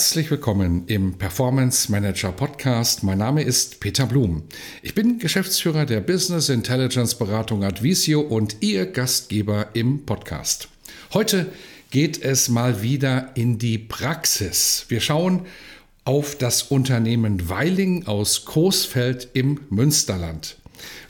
Herzlich 0.00 0.30
willkommen 0.30 0.84
im 0.86 1.18
Performance 1.18 1.92
Manager 1.92 2.32
Podcast. 2.32 3.02
Mein 3.02 3.18
Name 3.18 3.42
ist 3.42 3.80
Peter 3.80 4.06
Blum. 4.06 4.44
Ich 4.80 4.94
bin 4.94 5.18
Geschäftsführer 5.18 5.84
der 5.84 6.00
Business 6.00 6.48
Intelligence 6.48 7.14
Beratung 7.14 7.64
Advisio 7.64 8.22
und 8.22 8.56
Ihr 8.60 8.86
Gastgeber 8.86 9.66
im 9.74 10.06
Podcast. 10.06 10.68
Heute 11.12 11.52
geht 11.90 12.24
es 12.24 12.48
mal 12.48 12.80
wieder 12.80 13.32
in 13.34 13.58
die 13.58 13.76
Praxis. 13.76 14.86
Wir 14.88 15.02
schauen 15.02 15.42
auf 16.06 16.34
das 16.34 16.62
Unternehmen 16.62 17.50
Weiling 17.50 18.06
aus 18.06 18.46
Coesfeld 18.46 19.28
im 19.34 19.60
Münsterland. 19.68 20.56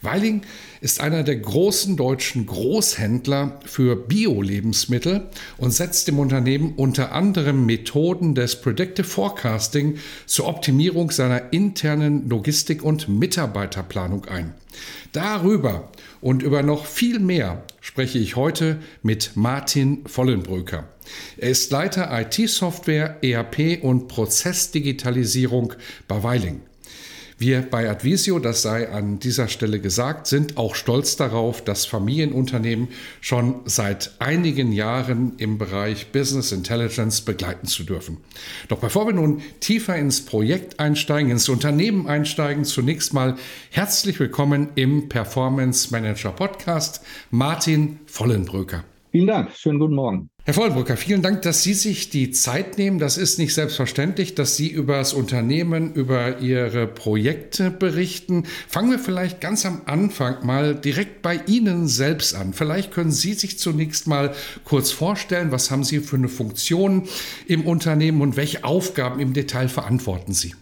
Weiling 0.03 0.43
ist 0.81 1.01
einer 1.01 1.23
der 1.23 1.37
großen 1.37 1.97
deutschen 1.97 2.47
Großhändler 2.47 3.61
für 3.67 3.97
Bio-Lebensmittel 3.97 5.29
und 5.59 5.73
setzt 5.73 6.09
im 6.09 6.19
Unternehmen 6.19 6.75
unter 6.77 7.13
anderem 7.13 7.67
Methoden 7.67 8.35
des 8.35 8.61
Predictive 8.61 9.07
Forecasting 9.07 9.99
zur 10.27 10.49
Optimierung 10.49 11.11
seiner 11.11 11.53
internen 11.53 12.29
Logistik 12.29 12.83
und 12.83 13.09
Mitarbeiterplanung 13.09 14.25
ein. 14.25 14.55
Darüber 15.13 15.91
und 16.21 16.43
über 16.43 16.63
noch 16.63 16.87
viel 16.87 17.19
mehr 17.19 17.65
spreche 17.81 18.19
ich 18.19 18.37
heute 18.37 18.79
mit 19.03 19.33
Martin 19.35 20.03
Vollenbrücker. 20.07 20.89
Er 21.37 21.51
ist 21.51 21.71
Leiter 21.73 22.09
IT-Software, 22.13 23.19
ERP 23.23 23.83
und 23.83 24.09
Prozessdigitalisierung 24.09 25.75
bei 26.07 26.23
Weiling. 26.23 26.61
Wir 27.41 27.63
bei 27.63 27.89
Advisio, 27.89 28.39
das 28.39 28.61
sei 28.61 28.91
an 28.91 29.19
dieser 29.19 29.49
Stelle 29.49 29.81
gesagt, 29.81 30.27
sind 30.27 30.59
auch 30.59 30.75
stolz 30.75 31.17
darauf, 31.17 31.65
das 31.65 31.87
Familienunternehmen 31.87 32.89
schon 33.23 33.63
seit 33.65 34.11
einigen 34.19 34.73
Jahren 34.73 35.33
im 35.39 35.57
Bereich 35.57 36.13
Business 36.13 36.53
Intelligence 36.53 37.23
begleiten 37.23 37.67
zu 37.67 37.85
dürfen. 37.85 38.19
Doch 38.69 38.81
bevor 38.81 39.07
wir 39.07 39.15
nun 39.15 39.41
tiefer 39.61 39.97
ins 39.97 40.23
Projekt 40.23 40.81
einsteigen, 40.81 41.31
ins 41.31 41.49
Unternehmen 41.49 42.07
einsteigen, 42.07 42.67
zunächst 42.67 43.15
mal 43.15 43.37
herzlich 43.71 44.21
willkommen 44.21 44.69
im 44.75 45.09
Performance 45.09 45.91
Manager 45.91 46.33
Podcast, 46.33 47.01
Martin 47.31 48.01
Vollenbröker. 48.05 48.85
Vielen 49.13 49.27
Dank, 49.27 49.51
schönen 49.57 49.81
guten 49.81 49.95
Morgen. 49.95 50.31
Herr 50.45 50.55
Vollenbrücker, 50.55 50.97
vielen 50.97 51.21
Dank, 51.21 51.43
dass 51.43 51.65
Sie 51.65 51.75
sich 51.75 52.11
die 52.11 52.31
Zeit 52.31 52.79
nehmen. 52.79 53.01
Das 53.01 53.19
ist 53.19 53.41
nicht 53.41 53.55
selbstverständlich, 53.55 54.37
dass 54.37 54.57
Sie 54.57 54.69
über 54.69 54.99
das 54.99 55.15
Unternehmen, 55.15 55.93
über 55.95 56.39
Ihre 56.39 56.87
Projekte 56.87 57.73
berichten. 57.73 58.45
Fangen 58.69 58.93
wir 58.93 59.01
vielleicht 59.01 59.41
ganz 59.41 59.67
am 59.67 59.83
Anfang 59.87 60.47
mal 60.47 60.77
direkt 60.77 61.23
bei 61.23 61.41
Ihnen 61.49 61.89
selbst 61.89 62.37
an. 62.37 62.53
Vielleicht 62.53 62.93
können 62.93 63.11
Sie 63.11 63.33
sich 63.33 63.59
zunächst 63.59 64.07
mal 64.07 64.33
kurz 64.65 64.93
vorstellen, 64.93 65.51
was 65.51 65.73
haben 65.73 65.83
Sie 65.83 65.99
für 65.99 66.17
eine 66.17 66.29
Funktion 66.29 67.09
im 67.47 67.67
Unternehmen 67.67 68.21
und 68.21 68.37
welche 68.37 68.63
Aufgaben 68.63 69.19
im 69.19 69.33
Detail 69.33 69.69
verantworten 69.69 70.33
Sie? 70.33 70.55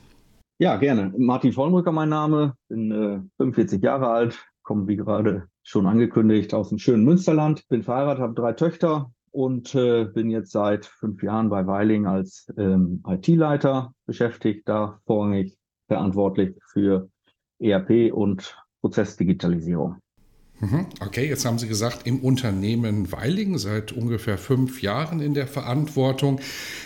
Ja, 0.59 0.77
gerne. 0.77 1.13
Martin 1.19 1.53
Vollenbrücker 1.53 1.93
mein 1.93 2.09
Name, 2.09 2.55
bin 2.69 2.91
äh, 2.91 3.21
45 3.37 3.83
Jahre 3.83 4.09
alt, 4.09 4.39
komme 4.63 4.89
wie 4.89 4.97
gerade 4.97 5.49
schon 5.69 5.87
angekündigt 5.87 6.55
aus 6.55 6.71
dem 6.71 6.79
schönen 6.79 7.05
Münsterland, 7.05 7.69
bin 7.69 7.83
verheiratet, 7.83 8.23
habe 8.23 8.35
drei 8.35 8.55
Töchter, 8.55 9.13
und 9.31 9.75
äh, 9.75 10.05
bin 10.05 10.31
jetzt 10.31 10.53
seit 10.53 10.87
fünf 10.87 11.23
Jahren 11.23 11.51
bei 11.51 11.67
Weiling 11.67 12.07
als 12.07 12.51
ähm, 12.57 13.03
IT-Leiter 13.07 13.93
beschäftigt, 14.07 14.67
da 14.67 14.99
vorrangig 15.07 15.59
verantwortlich 15.87 16.57
für 16.73 17.11
ERP 17.59 18.13
und 18.13 18.57
Prozessdigitalisierung. 18.81 19.97
Mhm. 20.61 20.87
Okay, 20.99 21.29
jetzt 21.29 21.45
haben 21.45 21.59
Sie 21.61 21.69
gesagt, 21.69 22.05
im 22.05 22.19
Unternehmen 22.19 23.13
Weiling 23.13 23.59
seit 23.59 23.93
ungefähr 23.93 24.39
fünf 24.39 24.83
Jahren 24.83 25.21
in 25.21 25.33
der 25.33 25.47
Verantwortung. 25.47 26.41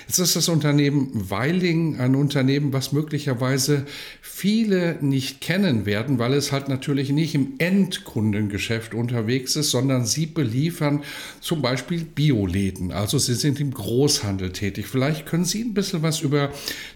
Jetzt 0.06 0.18
ist 0.18 0.36
das 0.36 0.50
Unternehmen 0.50 1.08
Weiling 1.30 1.98
ein 1.98 2.14
Unternehmen, 2.14 2.74
was 2.74 2.92
möglicherweise 2.92 3.86
viele 4.20 4.98
nicht 5.00 5.40
kennen 5.40 5.86
werden, 5.86 6.18
weil 6.18 6.34
es 6.34 6.52
halt 6.52 6.68
natürlich 6.68 7.10
nicht 7.10 7.34
im 7.34 7.54
Endkundengeschäft 7.56 8.92
unterwegs 8.92 9.56
ist, 9.56 9.70
sondern 9.70 10.04
Sie 10.04 10.26
beliefern 10.26 11.02
zum 11.40 11.62
Beispiel 11.62 12.04
Bioläden. 12.04 12.92
Also 12.92 13.16
Sie 13.16 13.34
sind 13.34 13.58
im 13.58 13.72
Großhandel 13.72 14.52
tätig. 14.52 14.86
Vielleicht 14.86 15.24
können 15.24 15.46
Sie 15.46 15.62
ein 15.62 15.72
bisschen 15.72 16.02
was 16.02 16.20
über 16.20 16.50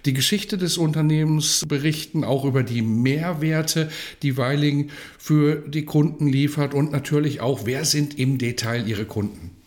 die 0.05 0.13
Geschichte 0.13 0.59
des 0.59 0.77
Unternehmens 0.77 1.65
berichten, 1.67 2.23
auch 2.23 2.45
über 2.45 2.63
die 2.63 2.83
Mehrwerte, 2.83 3.89
die 4.23 4.37
Weiling 4.37 4.91
für 5.17 5.57
die 5.67 5.85
Kunden 5.87 6.29
liefert 6.29 6.66
hat 6.66 6.75
und 6.75 6.91
natürlich 6.91 7.41
auch, 7.41 7.60
wer 7.65 7.84
sind 7.84 8.19
im 8.19 8.38
Detail 8.38 8.87
Ihre 8.87 9.04
Kunden? 9.04 9.62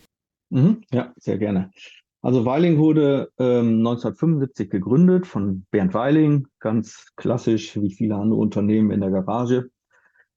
Mhm, 0.50 0.82
ja, 0.92 1.12
sehr 1.16 1.38
gerne. 1.38 1.70
Also 2.22 2.44
Weiling 2.44 2.76
wurde 2.76 3.30
ähm, 3.38 3.78
1975 3.78 4.68
gegründet 4.68 5.26
von 5.26 5.64
Bernd 5.70 5.94
Weiling, 5.94 6.46
ganz 6.58 7.06
klassisch 7.16 7.80
wie 7.80 7.92
viele 7.92 8.16
andere 8.16 8.38
Unternehmen 8.38 8.90
in 8.90 9.00
der 9.00 9.10
Garage, 9.10 9.70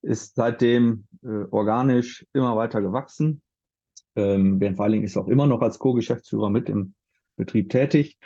ist 0.02 0.36
seitdem 0.36 1.08
äh, 1.24 1.44
organisch 1.52 2.26
immer 2.32 2.56
weiter 2.56 2.82
gewachsen. 2.82 3.42
Ähm, 4.16 4.60
Bernd 4.60 4.78
Weiling 4.78 5.04
ist 5.04 5.18
auch 5.18 5.28
immer 5.28 5.46
noch 5.46 5.62
als 5.62 5.80
Co-Geschäftsführer 5.80 6.50
mit 6.50 6.70
im 6.70 6.94
Betrieb 7.36 7.70
tätig. 7.70 8.18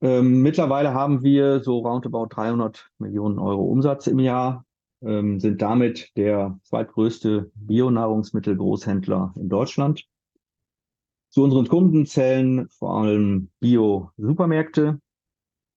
Ähm, 0.00 0.42
mittlerweile 0.42 0.94
haben 0.94 1.22
wir 1.22 1.60
so 1.60 1.78
roundabout 1.78 2.26
300 2.30 2.90
Millionen 2.98 3.38
Euro 3.38 3.62
Umsatz 3.64 4.08
im 4.08 4.18
Jahr 4.18 4.64
ähm, 5.04 5.40
sind 5.40 5.62
damit 5.62 6.10
der 6.16 6.58
zweitgrößte 6.64 7.50
Bionahrungsmittelgroßhändler 7.54 9.34
in 9.36 9.48
Deutschland. 9.48 10.04
Zu 11.30 11.42
unseren 11.42 11.66
Kunden 11.66 12.06
zählen 12.06 12.68
vor 12.68 12.98
allem 12.98 13.50
Bio-Supermärkte, 13.60 15.00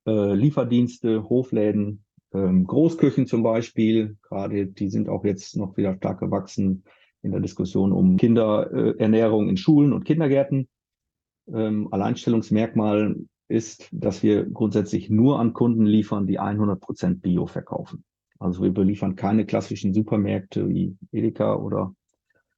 äh, 0.08 0.34
Lieferdienste, 0.34 1.30
Hofläden, 1.30 2.06
ähm, 2.34 2.66
Großküchen 2.66 3.26
zum 3.28 3.44
Beispiel. 3.44 4.18
Gerade 4.22 4.68
die 4.68 4.90
sind 4.90 5.10
auch 5.10 5.26
jetzt 5.26 5.58
noch 5.58 5.76
wieder 5.78 5.96
stark 5.96 6.20
gewachsen 6.20 6.84
in 7.24 7.32
der 7.32 7.42
Diskussion 7.42 7.92
um 7.92 8.18
Kinderernährung 8.18 9.50
in 9.50 9.58
Schulen 9.58 9.94
und 9.94 10.06
Kindergärten. 10.06 10.68
Ähm, 11.52 11.88
Alleinstellungsmerkmal 11.92 13.16
ist, 13.48 13.90
dass 13.92 14.24
wir 14.24 14.46
grundsätzlich 14.46 15.10
nur 15.10 15.40
an 15.40 15.54
Kunden 15.54 15.86
liefern, 15.86 16.28
die 16.28 16.40
100 16.40 16.80
Prozent 16.80 17.22
Bio 17.22 17.48
verkaufen. 17.48 18.04
Also 18.40 18.64
wir 18.64 18.74
beliefern 18.74 19.16
keine 19.16 19.46
klassischen 19.46 19.94
Supermärkte 19.94 20.68
wie 20.68 20.98
Edeka 21.12 21.56
oder 21.56 21.96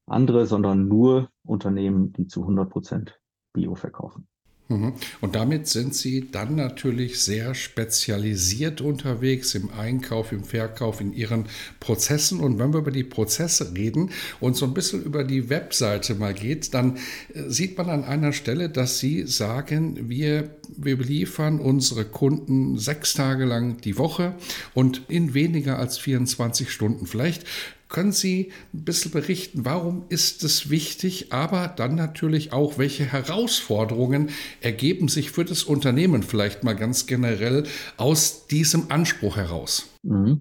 andere, 0.06 0.46
sondern 0.46 0.88
nur 0.88 1.30
Unternehmen, 1.44 2.12
die 2.12 2.26
zu 2.26 2.42
100 2.42 2.70
Prozent 2.70 3.20
Bio 3.52 3.74
verkaufen. 3.74 4.28
Mhm. 4.70 4.92
Und 5.20 5.34
damit 5.34 5.66
sind 5.66 5.94
Sie 5.96 6.30
dann 6.30 6.54
natürlich 6.54 7.20
sehr 7.20 7.54
spezialisiert 7.56 8.80
unterwegs 8.80 9.56
im 9.56 9.70
Einkauf, 9.70 10.30
im 10.30 10.44
Verkauf, 10.44 11.00
in 11.00 11.12
Ihren 11.12 11.46
Prozessen. 11.80 12.38
Und 12.38 12.60
wenn 12.60 12.72
wir 12.72 12.78
über 12.78 12.92
die 12.92 13.02
Prozesse 13.02 13.74
reden 13.76 14.10
und 14.38 14.56
so 14.56 14.66
ein 14.66 14.72
bisschen 14.72 15.02
über 15.02 15.24
die 15.24 15.50
Webseite 15.50 16.14
mal 16.14 16.34
geht, 16.34 16.72
dann 16.72 16.98
äh, 17.34 17.48
sieht 17.48 17.76
man 17.76 17.90
an 17.90 18.04
einer 18.04 18.32
Stelle, 18.32 18.70
dass 18.70 19.00
Sie 19.00 19.26
sagen, 19.26 20.08
wir, 20.08 20.50
wir 20.76 20.96
beliefern 20.96 21.58
unsere 21.58 22.04
Kunden 22.04 22.78
sechs 22.78 23.14
Tage 23.14 23.46
lang 23.46 23.80
die 23.80 23.98
Woche 23.98 24.36
und 24.72 25.02
in 25.08 25.34
weniger 25.34 25.80
als 25.80 25.98
24 25.98 26.70
Stunden. 26.70 27.06
Vielleicht 27.06 27.44
können 27.90 28.12
Sie 28.12 28.52
ein 28.72 28.84
bisschen 28.84 29.10
berichten, 29.10 29.64
warum 29.64 30.04
ist 30.08 30.42
es 30.44 30.70
wichtig, 30.70 31.32
aber 31.32 31.68
dann 31.68 31.96
natürlich 31.96 32.52
auch, 32.52 32.78
welche 32.78 33.04
Herausforderungen 33.04 34.30
ergeben 34.60 35.08
sich 35.08 35.32
für 35.32 35.44
das 35.44 35.64
Unternehmen 35.64 36.22
vielleicht 36.22 36.64
mal 36.64 36.74
ganz 36.74 37.06
generell 37.06 37.64
aus 37.96 38.46
diesem 38.46 38.90
Anspruch 38.90 39.36
heraus? 39.36 39.90
Mhm. 40.02 40.40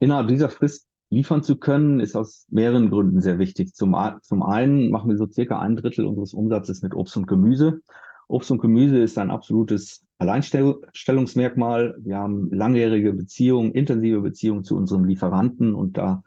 Innerhalb 0.00 0.28
dieser 0.28 0.48
Frist 0.48 0.86
liefern 1.10 1.42
zu 1.42 1.56
können, 1.56 2.00
ist 2.00 2.16
aus 2.16 2.46
mehreren 2.50 2.90
Gründen 2.90 3.20
sehr 3.20 3.38
wichtig. 3.38 3.74
Zum, 3.74 3.94
zum 4.22 4.42
einen 4.42 4.90
machen 4.90 5.10
wir 5.10 5.16
so 5.16 5.28
circa 5.28 5.60
ein 5.60 5.76
Drittel 5.76 6.06
unseres 6.06 6.34
Umsatzes 6.34 6.82
mit 6.82 6.94
Obst 6.94 7.16
und 7.16 7.26
Gemüse. 7.26 7.80
Obst 8.28 8.50
und 8.50 8.58
Gemüse 8.58 8.98
ist 8.98 9.18
ein 9.18 9.30
absolutes 9.30 10.04
Alleinstellungsmerkmal. 10.18 11.94
Wir 12.00 12.16
haben 12.16 12.50
langjährige 12.50 13.12
Beziehungen, 13.12 13.72
intensive 13.72 14.20
Beziehungen 14.20 14.64
zu 14.64 14.76
unseren 14.76 15.04
Lieferanten 15.04 15.74
und 15.74 15.96
da 15.96 16.22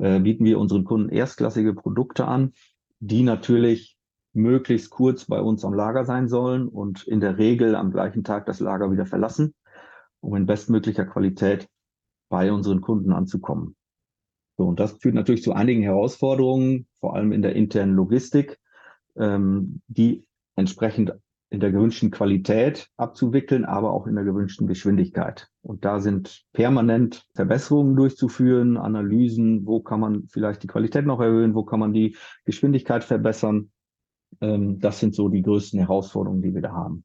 äh, 0.00 0.20
bieten 0.20 0.44
wir 0.44 0.58
unseren 0.58 0.84
Kunden 0.84 1.10
erstklassige 1.10 1.74
Produkte 1.74 2.26
an. 2.26 2.52
die 3.00 3.22
natürlich 3.22 3.96
möglichst 4.32 4.90
kurz 4.90 5.24
bei 5.24 5.40
uns 5.40 5.64
am 5.64 5.72
Lager 5.72 6.04
sein 6.04 6.28
sollen 6.28 6.68
und 6.68 7.06
in 7.06 7.20
der 7.20 7.38
Regel 7.38 7.76
am 7.76 7.92
gleichen 7.92 8.24
Tag 8.24 8.46
das 8.46 8.58
Lager 8.60 8.90
wieder 8.90 9.06
verlassen, 9.06 9.54
um 10.20 10.34
in 10.34 10.46
bestmöglicher 10.46 11.04
Qualität 11.04 11.68
bei 12.28 12.52
unseren 12.52 12.80
Kunden 12.80 13.12
anzukommen. 13.12 13.76
So, 14.56 14.66
und 14.66 14.80
das 14.80 14.92
führt 14.92 15.14
natürlich 15.14 15.42
zu 15.42 15.52
einigen 15.52 15.82
Herausforderungen, 15.82 16.88
vor 17.00 17.14
allem 17.14 17.30
in 17.32 17.42
der 17.42 17.54
internen 17.54 17.94
Logistik, 17.94 18.58
ähm, 19.16 19.80
die 19.86 20.26
entsprechend 20.56 21.12
in 21.50 21.60
der 21.60 21.72
gewünschten 21.72 22.10
Qualität 22.10 22.88
abzuwickeln, 22.96 23.64
aber 23.64 23.92
auch 23.92 24.06
in 24.06 24.14
der 24.14 24.24
gewünschten 24.24 24.66
Geschwindigkeit. 24.66 25.48
Und 25.62 25.84
da 25.84 26.00
sind 26.00 26.44
permanent 26.52 27.26
Verbesserungen 27.34 27.96
durchzuführen, 27.96 28.76
Analysen, 28.76 29.64
wo 29.64 29.80
kann 29.80 30.00
man 30.00 30.28
vielleicht 30.28 30.62
die 30.62 30.66
Qualität 30.66 31.06
noch 31.06 31.20
erhöhen, 31.20 31.54
wo 31.54 31.64
kann 31.64 31.80
man 31.80 31.92
die 31.92 32.16
Geschwindigkeit 32.44 33.02
verbessern. 33.02 33.70
Ähm, 34.40 34.78
das 34.80 35.00
sind 35.00 35.14
so 35.14 35.28
die 35.28 35.42
größten 35.42 35.78
Herausforderungen, 35.78 36.42
die 36.42 36.54
wir 36.54 36.62
da 36.62 36.72
haben. 36.72 37.04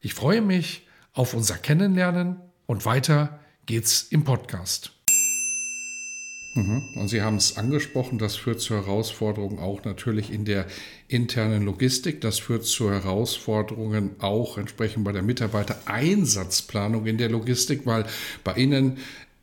Ich 0.01 0.15
freue 0.15 0.41
mich 0.41 0.87
auf 1.13 1.35
unser 1.35 1.57
Kennenlernen 1.57 2.37
und 2.65 2.85
weiter 2.85 3.39
geht's 3.67 4.07
im 4.09 4.23
Podcast. 4.23 4.96
Mhm. 6.57 6.83
Und 6.95 7.07
Sie 7.07 7.21
haben 7.21 7.36
es 7.36 7.56
angesprochen, 7.56 8.18
das 8.18 8.36
führt 8.36 8.59
zu 8.62 8.74
Herausforderungen 8.74 9.59
auch 9.59 9.83
natürlich 9.83 10.33
in 10.33 10.44
der 10.44 10.65
internen 11.07 11.63
Logistik. 11.63 12.19
Das 12.21 12.39
führt 12.39 12.65
zu 12.65 12.89
Herausforderungen 12.89 14.15
auch 14.19 14.57
entsprechend 14.57 15.04
bei 15.04 15.12
der 15.12 15.21
Mitarbeitereinsatzplanung 15.21 17.06
in 17.06 17.19
der 17.19 17.30
Logistik, 17.30 17.86
weil 17.86 18.06
bei 18.44 18.56
Ihnen 18.56 18.98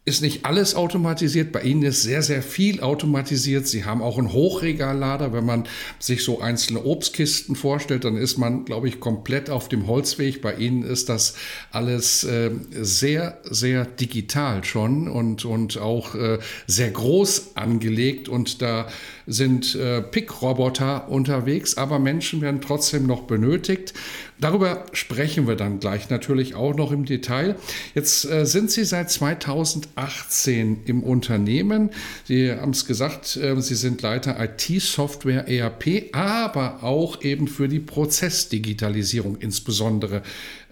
ist 0.07 0.21
nicht 0.21 0.45
alles 0.45 0.75
automatisiert. 0.75 1.51
Bei 1.51 1.63
Ihnen 1.63 1.83
ist 1.83 2.03
sehr, 2.03 2.23
sehr 2.23 2.43
viel 2.43 2.83
automatisiert. 2.83 3.67
Sie 3.67 3.87
haben 3.87 4.03
auch 4.03 4.19
einen 4.19 4.35
Hochregallader. 4.35 5.33
Wenn 5.33 5.47
man 5.47 5.67
sich 5.99 6.23
so 6.23 6.41
einzelne 6.41 6.85
Obstkisten 6.85 7.57
vorstellt, 7.57 8.05
dann 8.05 8.19
ist 8.19 8.37
man, 8.37 8.67
glaube 8.67 8.87
ich, 8.89 9.01
komplett 9.01 9.49
auf 9.49 9.71
dem 9.71 9.87
Holzweg. 9.87 10.43
Bei 10.43 10.55
Ihnen 10.57 10.83
ist 10.83 11.09
das 11.09 11.37
alles 11.71 12.23
äh, 12.25 12.51
sehr, 12.71 13.39
sehr 13.45 13.87
digital 13.87 14.63
schon 14.65 15.09
und, 15.09 15.47
und 15.47 15.79
auch 15.79 16.15
äh, 16.15 16.39
sehr 16.67 16.91
groß 16.91 17.57
angelegt. 17.57 18.29
Und 18.29 18.61
da 18.61 18.89
sind 19.27 19.75
äh, 19.75 20.03
Pickroboter 20.03 21.09
unterwegs, 21.09 21.77
aber 21.77 21.99
Menschen 21.99 22.41
werden 22.41 22.61
trotzdem 22.61 23.07
noch 23.07 23.23
benötigt. 23.23 23.95
Darüber 24.41 24.85
sprechen 24.93 25.47
wir 25.47 25.55
dann 25.55 25.79
gleich 25.81 26.11
natürlich 26.11 26.55
auch 26.55 26.75
noch 26.75 26.93
im 26.93 27.05
Detail. 27.05 27.57
Jetzt 27.95 28.25
äh, 28.25 28.45
sind 28.45 28.71
Sie 28.71 28.85
seit 28.85 29.11
2018 29.11 30.83
im 30.85 31.03
Unternehmen. 31.03 31.91
Sie 32.25 32.53
haben 32.53 32.73
es 32.73 32.85
gesagt, 32.85 33.37
äh, 33.37 33.61
Sie 33.61 33.77
sind 33.77 34.03
Leiter 34.03 34.37
IT-Software 34.39 35.49
ERP, 35.49 36.15
aber 36.15 36.83
auch 36.83 37.23
eben 37.23 37.49
für 37.49 37.69
die 37.69 37.81
Prozessdigitalisierung 37.81 39.37
insbesondere 39.37 40.23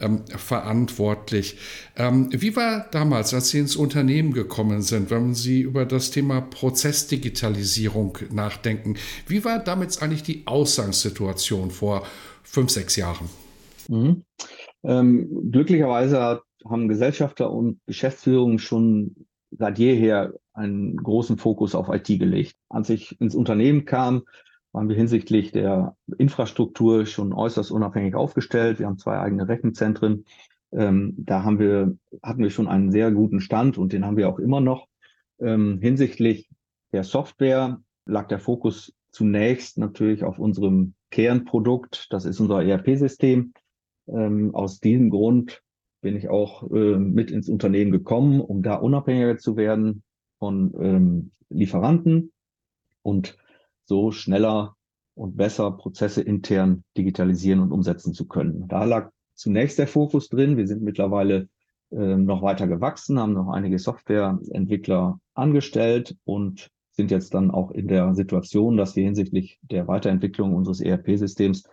ähm, 0.02 0.26
verantwortlich. 0.26 1.56
Ähm, 1.96 2.28
wie 2.32 2.54
war 2.56 2.87
damals, 2.90 3.32
als 3.32 3.50
Sie 3.50 3.58
ins 3.58 3.76
Unternehmen 3.76 4.32
gekommen 4.32 4.82
sind, 4.82 5.10
wenn 5.10 5.34
Sie 5.34 5.62
über 5.62 5.87
das 5.87 6.10
Thema 6.10 6.40
Prozessdigitalisierung 6.40 8.19
nachdenken? 8.31 8.96
Wie 9.26 9.44
war 9.44 9.58
damals 9.58 10.02
eigentlich 10.02 10.22
die 10.22 10.43
Ausgangssituation 10.46 11.70
vor 11.70 12.04
fünf, 12.43 12.70
sechs 12.70 12.96
Jahren? 12.96 13.28
Mhm. 13.88 14.25
Ähm, 14.84 15.50
glücklicherweise 15.50 16.43
haben 16.69 16.88
Gesellschafter 16.88 17.50
und 17.50 17.81
Geschäftsführung 17.87 18.58
schon 18.58 19.14
seit 19.50 19.78
jeher 19.78 20.34
einen 20.52 20.96
großen 20.96 21.38
Fokus 21.38 21.75
auf 21.75 21.88
IT 21.88 22.06
gelegt. 22.06 22.55
Als 22.69 22.90
ich 22.90 23.20
ins 23.20 23.34
Unternehmen 23.34 23.84
kam, 23.84 24.22
waren 24.72 24.88
wir 24.88 24.96
hinsichtlich 24.96 25.52
der 25.52 25.96
Infrastruktur 26.19 27.06
schon 27.06 27.32
äußerst 27.32 27.70
unabhängig 27.70 28.14
aufgestellt. 28.14 28.78
Wir 28.78 28.86
haben 28.86 28.98
zwei 28.98 29.19
eigene 29.19 29.48
Rechenzentren. 29.48 30.24
Ähm, 30.72 31.14
da 31.19 31.44
haben 31.44 31.58
wir, 31.58 31.96
hatten 32.22 32.42
wir 32.42 32.50
schon 32.50 32.69
einen 32.69 32.90
sehr 32.90 33.10
guten 33.10 33.40
Stand 33.40 33.76
und 33.76 33.92
den 33.92 34.04
haben 34.04 34.16
wir 34.16 34.28
auch 34.28 34.38
immer 34.38 34.60
noch. 34.60 34.88
Ähm, 35.40 35.78
hinsichtlich 35.80 36.48
der 36.92 37.04
Software 37.04 37.80
lag 38.06 38.28
der 38.28 38.38
Fokus 38.38 38.94
zunächst 39.10 39.76
natürlich 39.76 40.24
auf 40.24 40.38
unserem 40.38 40.94
Kernprodukt. 41.10 42.06
Das 42.10 42.24
ist 42.24 42.40
unser 42.40 42.62
ERP-System. 42.62 43.52
Ähm, 44.08 44.54
aus 44.54 44.80
diesem 44.80 45.10
Grund 45.10 45.62
bin 46.00 46.16
ich 46.16 46.30
auch 46.30 46.70
äh, 46.70 46.98
mit 46.98 47.30
ins 47.30 47.48
Unternehmen 47.48 47.92
gekommen, 47.92 48.40
um 48.40 48.62
da 48.62 48.76
unabhängiger 48.76 49.36
zu 49.36 49.56
werden 49.56 50.02
von 50.38 50.72
ähm, 50.80 51.30
Lieferanten 51.50 52.32
und 53.02 53.36
so 53.93 54.11
schneller 54.11 54.75
und 55.15 55.37
besser 55.37 55.71
Prozesse 55.71 56.23
intern 56.23 56.83
digitalisieren 56.97 57.61
und 57.61 57.73
umsetzen 57.73 58.15
zu 58.15 58.27
können. 58.27 58.67
Da 58.69 58.85
lag 58.85 59.11
zunächst 59.35 59.79
der 59.79 59.87
Fokus 59.87 60.31
drin. 60.31 60.56
Wir 60.56 60.67
sind 60.67 60.81
mittlerweile 60.81 61.50
äh, 61.91 62.17
noch 62.17 62.41
weiter 62.41 62.67
gewachsen, 62.67 63.19
haben 63.19 63.35
noch 63.35 63.50
einige 63.50 63.79
Softwareentwickler 63.79 65.21
angestellt 65.35 66.17
und 66.25 66.71
sind 66.93 67.11
jetzt 67.11 67.35
dann 67.35 67.50
auch 67.50 67.71
in 67.71 67.87
der 67.87 68.15
Situation, 68.15 68.79
dass 68.79 68.97
wir 68.97 69.05
hinsichtlich 69.05 69.59
der 69.61 69.89
Weiterentwicklung 69.89 70.55
unseres 70.55 70.81
ERP-Systems 70.81 71.65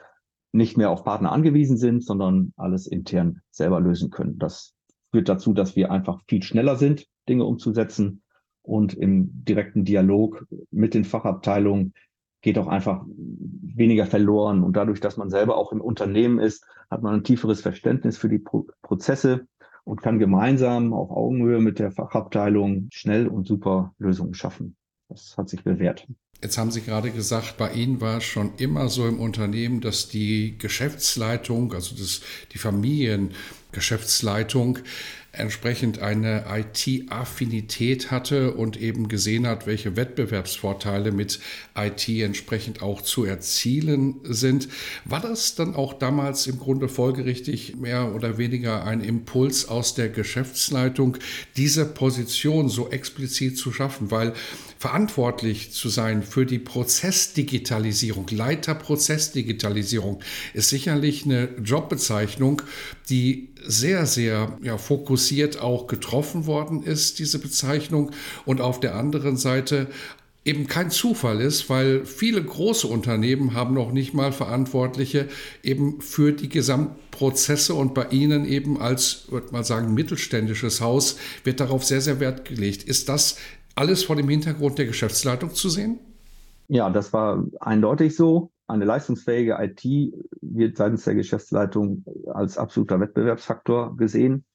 nicht 0.52 0.78
mehr 0.78 0.90
auf 0.90 1.06
Partner 1.06 1.32
angewiesen 1.32 1.78
sind, 1.78 2.04
sondern 2.04 2.52
alles 2.58 2.86
intern 2.86 3.40
selber 3.50 3.80
lösen 3.80 4.10
können. 4.10 4.38
Das 4.40 4.74
führt 5.12 5.30
dazu, 5.30 5.54
dass 5.54 5.78
wir 5.78 5.90
einfach 5.90 6.22
viel 6.28 6.44
schneller 6.44 6.76
sind, 6.76 7.08
Dinge 7.30 7.46
umzusetzen 7.46 8.24
und 8.62 8.94
im 8.94 9.46
direkten 9.46 9.86
Dialog 9.86 10.46
mit 10.70 10.94
den 10.94 11.06
Fachabteilungen 11.06 11.94
geht 12.42 12.58
auch 12.58 12.68
einfach 12.68 13.04
weniger 13.08 14.06
verloren. 14.06 14.64
Und 14.64 14.74
dadurch, 14.74 15.00
dass 15.00 15.18
man 15.18 15.30
selber 15.30 15.58
auch 15.58 15.72
im 15.72 15.82
Unternehmen 15.82 16.40
ist, 16.40 16.66
hat 16.90 17.02
man 17.02 17.16
ein 17.16 17.24
tieferes 17.24 17.62
Verständnis 17.62 18.18
für 18.18 18.30
die 18.30 18.40
Pro 18.40 18.68
Prozesse 18.82 19.48
und 19.84 20.02
kann 20.02 20.20
gemeinsam 20.20 20.94
auf 20.94 21.12
Augenhöhe 21.12 21.60
mit 21.60 21.80
der 21.80 21.92
Fachabteilung 21.92 22.88
schnell 22.92 23.28
und 23.28 23.48
super 23.48 23.94
Lösungen 23.98 24.34
schaffen. 24.34 24.76
Das 25.08 25.36
hat 25.38 25.50
sich 25.50 25.64
bewährt. 25.64 26.08
Jetzt 26.42 26.58
haben 26.58 26.72
Sie 26.72 26.82
gerade 26.82 27.12
gesagt, 27.12 27.58
bei 27.58 27.74
Ihnen 27.74 28.00
war 28.00 28.18
es 28.18 28.24
schon 28.24 28.52
immer 28.58 28.88
so 28.88 29.06
im 29.08 29.20
Unternehmen, 29.20 29.82
dass 29.82 30.08
die 30.08 30.58
Geschäftsleitung, 30.58 31.74
also 31.74 31.96
das, 31.96 32.22
die 32.54 32.60
Familiengeschäftsleitung, 32.60 34.80
entsprechend 35.32 36.00
eine 36.00 36.46
IT-Affinität 36.50 38.10
hatte 38.10 38.54
und 38.54 38.78
eben 38.78 39.10
gesehen 39.10 39.46
hat, 39.46 39.68
welche 39.68 39.96
Wettbewerbsvorteile 39.96 41.12
mit 41.12 41.40
IT 41.78 42.10
entsprechend 42.10 42.82
auch 42.82 43.02
zu 43.02 43.26
erzielen 43.26 44.16
sind. 44.24 44.70
War 45.06 45.22
das 45.22 45.54
dann 45.54 45.76
auch 45.76 45.94
damals 45.94 46.48
im 46.48 46.58
Grunde 46.58 46.90
folgerichtig 46.90 47.76
mehr 47.76 48.16
oder 48.16 48.40
weniger 48.40 48.86
ein 48.86 49.02
Impuls 49.02 49.68
aus 49.70 49.94
der 49.94 50.10
Geschäftsleitung, 50.10 51.18
diese 51.58 51.86
Position 51.86 52.68
so 52.68 52.90
explizit 52.90 53.58
zu 53.58 53.72
schaffen? 53.72 54.10
Weil 54.10 54.34
verantwortlich 54.80 55.72
zu 55.74 55.90
sein 55.90 56.24
für 56.24 56.46
die 56.48 56.60
Prozessdigitalisierung, 56.60 58.28
Leiter 58.32 58.74
Prozessdigitalisierung, 58.74 60.22
ist 60.54 60.70
sicherlich 60.70 61.26
eine 61.26 61.50
Jobbezeichnung, 61.64 62.62
die 63.10 63.50
sehr, 63.66 64.06
sehr 64.06 64.58
ja, 64.64 64.78
fokussiert 64.78 65.19
auch 65.62 65.88
getroffen 65.88 66.46
worden 66.46 66.84
ist, 66.84 67.20
diese 67.20 67.40
Bezeichnung. 67.40 68.12
Und 68.46 68.62
auf 68.62 68.80
der 68.80 68.96
anderen 68.96 69.38
Seite 69.38 69.88
eben 70.46 70.68
kein 70.68 70.90
Zufall 70.90 71.42
ist, 71.42 71.70
weil 71.70 72.06
viele 72.06 72.44
große 72.44 72.88
Unternehmen 72.88 73.54
haben 73.54 73.74
noch 73.74 73.92
nicht 73.92 74.14
mal 74.14 74.32
Verantwortliche 74.32 75.28
eben 75.64 76.02
für 76.02 76.32
die 76.32 76.50
Gesamtprozesse 76.50 77.74
und 77.74 77.94
bei 77.94 78.08
Ihnen 78.12 78.46
eben 78.46 78.82
als, 78.82 79.26
würde 79.30 79.52
man 79.52 79.64
sagen, 79.64 79.94
mittelständisches 79.94 80.82
Haus 80.82 81.18
wird 81.44 81.60
darauf 81.60 81.84
sehr, 81.84 82.02
sehr 82.02 82.20
Wert 82.20 82.46
gelegt. 82.46 82.84
Ist 82.84 83.10
das 83.10 83.38
alles 83.76 84.04
vor 84.04 84.16
dem 84.16 84.30
Hintergrund 84.30 84.78
der 84.78 84.86
Geschäftsleitung 84.86 85.54
zu 85.54 85.70
sehen? 85.70 86.00
Ja, 86.68 86.90
das 86.90 87.14
war 87.14 87.46
eindeutig 87.60 88.16
so. 88.16 88.52
Eine 88.68 88.86
leistungsfähige 88.86 89.58
IT 89.60 90.14
wird 90.42 90.78
seitens 90.78 91.04
der 91.04 91.16
Geschäftsleitung 91.16 92.06
als 92.32 92.58
absoluter 92.58 93.00
Wettbewerbsfaktor 93.00 93.98
gesehen. 93.98 94.46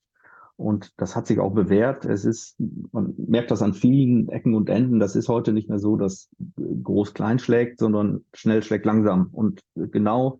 Und 0.56 0.92
das 0.98 1.16
hat 1.16 1.26
sich 1.26 1.40
auch 1.40 1.52
bewährt. 1.52 2.04
Es 2.04 2.24
ist, 2.24 2.56
man 2.92 3.14
merkt 3.16 3.50
das 3.50 3.62
an 3.62 3.74
vielen 3.74 4.28
Ecken 4.28 4.54
und 4.54 4.68
Enden. 4.68 5.00
Das 5.00 5.16
ist 5.16 5.28
heute 5.28 5.52
nicht 5.52 5.68
mehr 5.68 5.80
so, 5.80 5.96
dass 5.96 6.30
groß 6.56 7.12
klein 7.12 7.38
schlägt, 7.38 7.80
sondern 7.80 8.24
schnell 8.32 8.62
schlägt 8.62 8.86
langsam. 8.86 9.28
Und 9.32 9.62
genau 9.74 10.38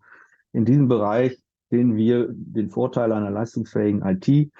in 0.53 0.65
diesem 0.65 0.87
Bereich 0.87 1.43
sehen 1.71 1.97
wir 1.97 2.29
den 2.31 2.71
Vorteil 2.71 3.11
einer 3.11 3.31
leistungsfähigen 3.31 4.03
IT 4.03 4.29
äh, 4.29 4.51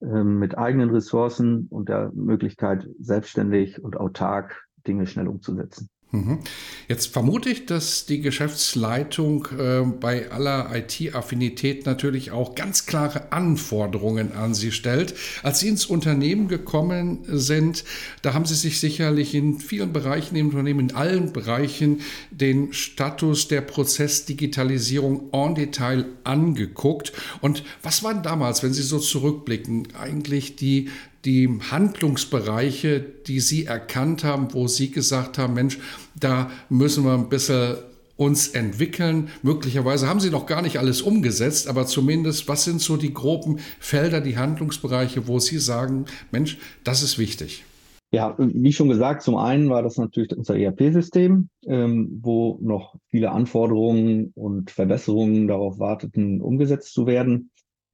mit 0.00 0.56
eigenen 0.56 0.90
Ressourcen 0.90 1.66
und 1.70 1.88
der 1.88 2.12
Möglichkeit, 2.14 2.88
selbstständig 3.00 3.82
und 3.82 3.96
autark 3.96 4.64
Dinge 4.86 5.06
schnell 5.06 5.26
umzusetzen. 5.26 5.90
Mhm. 6.12 6.40
Jetzt 6.88 7.12
vermute 7.12 7.50
ich, 7.50 7.66
dass 7.66 8.04
die 8.04 8.20
Geschäftsleitung 8.20 9.46
äh, 9.56 9.82
bei 9.82 10.28
aller 10.32 10.68
IT-Affinität 10.74 11.86
natürlich 11.86 12.32
auch 12.32 12.56
ganz 12.56 12.86
klare 12.86 13.30
Anforderungen 13.30 14.32
an 14.32 14.52
Sie 14.52 14.72
stellt. 14.72 15.14
Als 15.44 15.60
Sie 15.60 15.68
ins 15.68 15.86
Unternehmen 15.86 16.48
gekommen 16.48 17.20
sind, 17.28 17.84
da 18.22 18.34
haben 18.34 18.44
Sie 18.44 18.56
sich 18.56 18.80
sicherlich 18.80 19.36
in 19.36 19.60
vielen 19.60 19.92
Bereichen 19.92 20.34
im 20.34 20.48
Unternehmen, 20.48 20.90
in 20.90 20.96
allen 20.96 21.32
Bereichen, 21.32 22.00
den 22.32 22.72
Status 22.72 23.46
der 23.46 23.60
Prozessdigitalisierung 23.60 25.30
en 25.32 25.54
Detail 25.54 26.06
angeguckt. 26.24 27.12
Und 27.40 27.62
was 27.84 28.02
waren 28.02 28.24
damals, 28.24 28.64
wenn 28.64 28.72
Sie 28.72 28.82
so 28.82 28.98
zurückblicken, 28.98 29.86
eigentlich 29.94 30.56
die 30.56 30.90
die 31.24 31.48
Handlungsbereiche, 31.70 33.00
die 33.00 33.40
Sie 33.40 33.66
erkannt 33.66 34.24
haben, 34.24 34.54
wo 34.54 34.68
Sie 34.68 34.90
gesagt 34.90 35.38
haben, 35.38 35.54
Mensch, 35.54 35.78
da 36.18 36.50
müssen 36.68 37.04
wir 37.04 37.14
ein 37.14 37.28
bisschen 37.28 37.76
uns 38.16 38.48
entwickeln. 38.48 39.28
Möglicherweise 39.42 40.06
haben 40.06 40.20
Sie 40.20 40.30
noch 40.30 40.46
gar 40.46 40.60
nicht 40.60 40.78
alles 40.78 41.00
umgesetzt, 41.00 41.68
aber 41.68 41.86
zumindest, 41.86 42.48
was 42.48 42.64
sind 42.64 42.80
so 42.80 42.96
die 42.96 43.14
groben 43.14 43.58
Felder, 43.78 44.20
die 44.20 44.36
Handlungsbereiche, 44.36 45.26
wo 45.26 45.38
Sie 45.38 45.58
sagen, 45.58 46.04
Mensch, 46.30 46.58
das 46.84 47.02
ist 47.02 47.18
wichtig? 47.18 47.64
Ja, 48.12 48.34
wie 48.38 48.72
schon 48.72 48.88
gesagt, 48.88 49.22
zum 49.22 49.36
einen 49.36 49.70
war 49.70 49.82
das 49.82 49.96
natürlich 49.96 50.36
unser 50.36 50.56
ERP-System, 50.56 51.48
ähm, 51.66 52.18
wo 52.20 52.58
noch 52.60 52.96
viele 53.06 53.30
Anforderungen 53.30 54.32
und 54.34 54.70
Verbesserungen 54.70 55.46
darauf 55.46 55.78
warteten, 55.78 56.40
umgesetzt 56.40 56.92
zu 56.92 57.06
werden. 57.06 57.50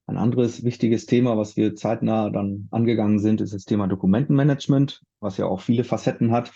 Ein 0.06 0.18
anderes 0.18 0.62
wichtiges 0.64 1.06
Thema, 1.06 1.36
was 1.36 1.56
wir 1.56 1.74
zeitnah 1.74 2.30
dann 2.30 2.68
angegangen 2.70 3.18
sind, 3.18 3.40
ist 3.40 3.52
das 3.52 3.64
Thema 3.64 3.88
Dokumentenmanagement, 3.88 5.02
was 5.20 5.36
ja 5.36 5.46
auch 5.46 5.60
viele 5.60 5.82
Facetten 5.82 6.30
hat. 6.30 6.52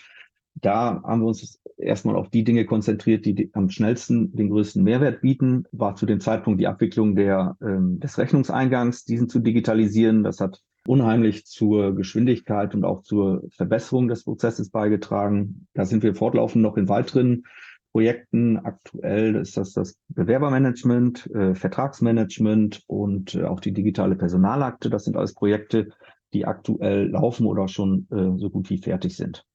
Da 0.55 1.01
haben 1.03 1.21
wir 1.21 1.27
uns 1.27 1.61
erstmal 1.77 2.15
auf 2.15 2.29
die 2.29 2.43
Dinge 2.43 2.65
konzentriert, 2.65 3.25
die 3.25 3.49
am 3.53 3.69
schnellsten 3.69 4.33
den 4.35 4.49
größten 4.49 4.83
Mehrwert 4.83 5.21
bieten. 5.21 5.65
War 5.71 5.95
zu 5.95 6.05
dem 6.05 6.21
Zeitpunkt 6.21 6.61
die 6.61 6.67
Abwicklung 6.67 7.15
der, 7.15 7.57
ähm, 7.61 7.99
des 7.99 8.17
Rechnungseingangs, 8.17 9.03
diesen 9.03 9.27
zu 9.27 9.39
digitalisieren. 9.39 10.23
Das 10.23 10.39
hat 10.39 10.61
unheimlich 10.87 11.45
zur 11.45 11.95
Geschwindigkeit 11.95 12.73
und 12.73 12.85
auch 12.85 13.03
zur 13.03 13.43
Verbesserung 13.49 14.07
des 14.07 14.23
Prozesses 14.23 14.69
beigetragen. 14.69 15.67
Da 15.73 15.85
sind 15.85 16.03
wir 16.03 16.15
fortlaufend 16.15 16.63
noch 16.63 16.77
in 16.77 16.89
weiteren 16.89 17.43
Projekten. 17.91 18.57
Aktuell 18.57 19.35
ist 19.35 19.57
das 19.57 19.73
das 19.73 19.97
Bewerbermanagement, 20.09 21.29
äh, 21.31 21.55
Vertragsmanagement 21.55 22.83
und 22.87 23.35
äh, 23.35 23.43
auch 23.43 23.59
die 23.59 23.73
digitale 23.73 24.15
Personalakte. 24.15 24.89
Das 24.89 25.05
sind 25.05 25.17
alles 25.17 25.33
Projekte, 25.33 25.89
die 26.33 26.45
aktuell 26.45 27.09
laufen 27.09 27.45
oder 27.45 27.67
schon 27.67 28.07
äh, 28.11 28.37
so 28.39 28.49
gut 28.49 28.69
wie 28.69 28.77
fertig 28.77 29.15
sind. 29.15 29.45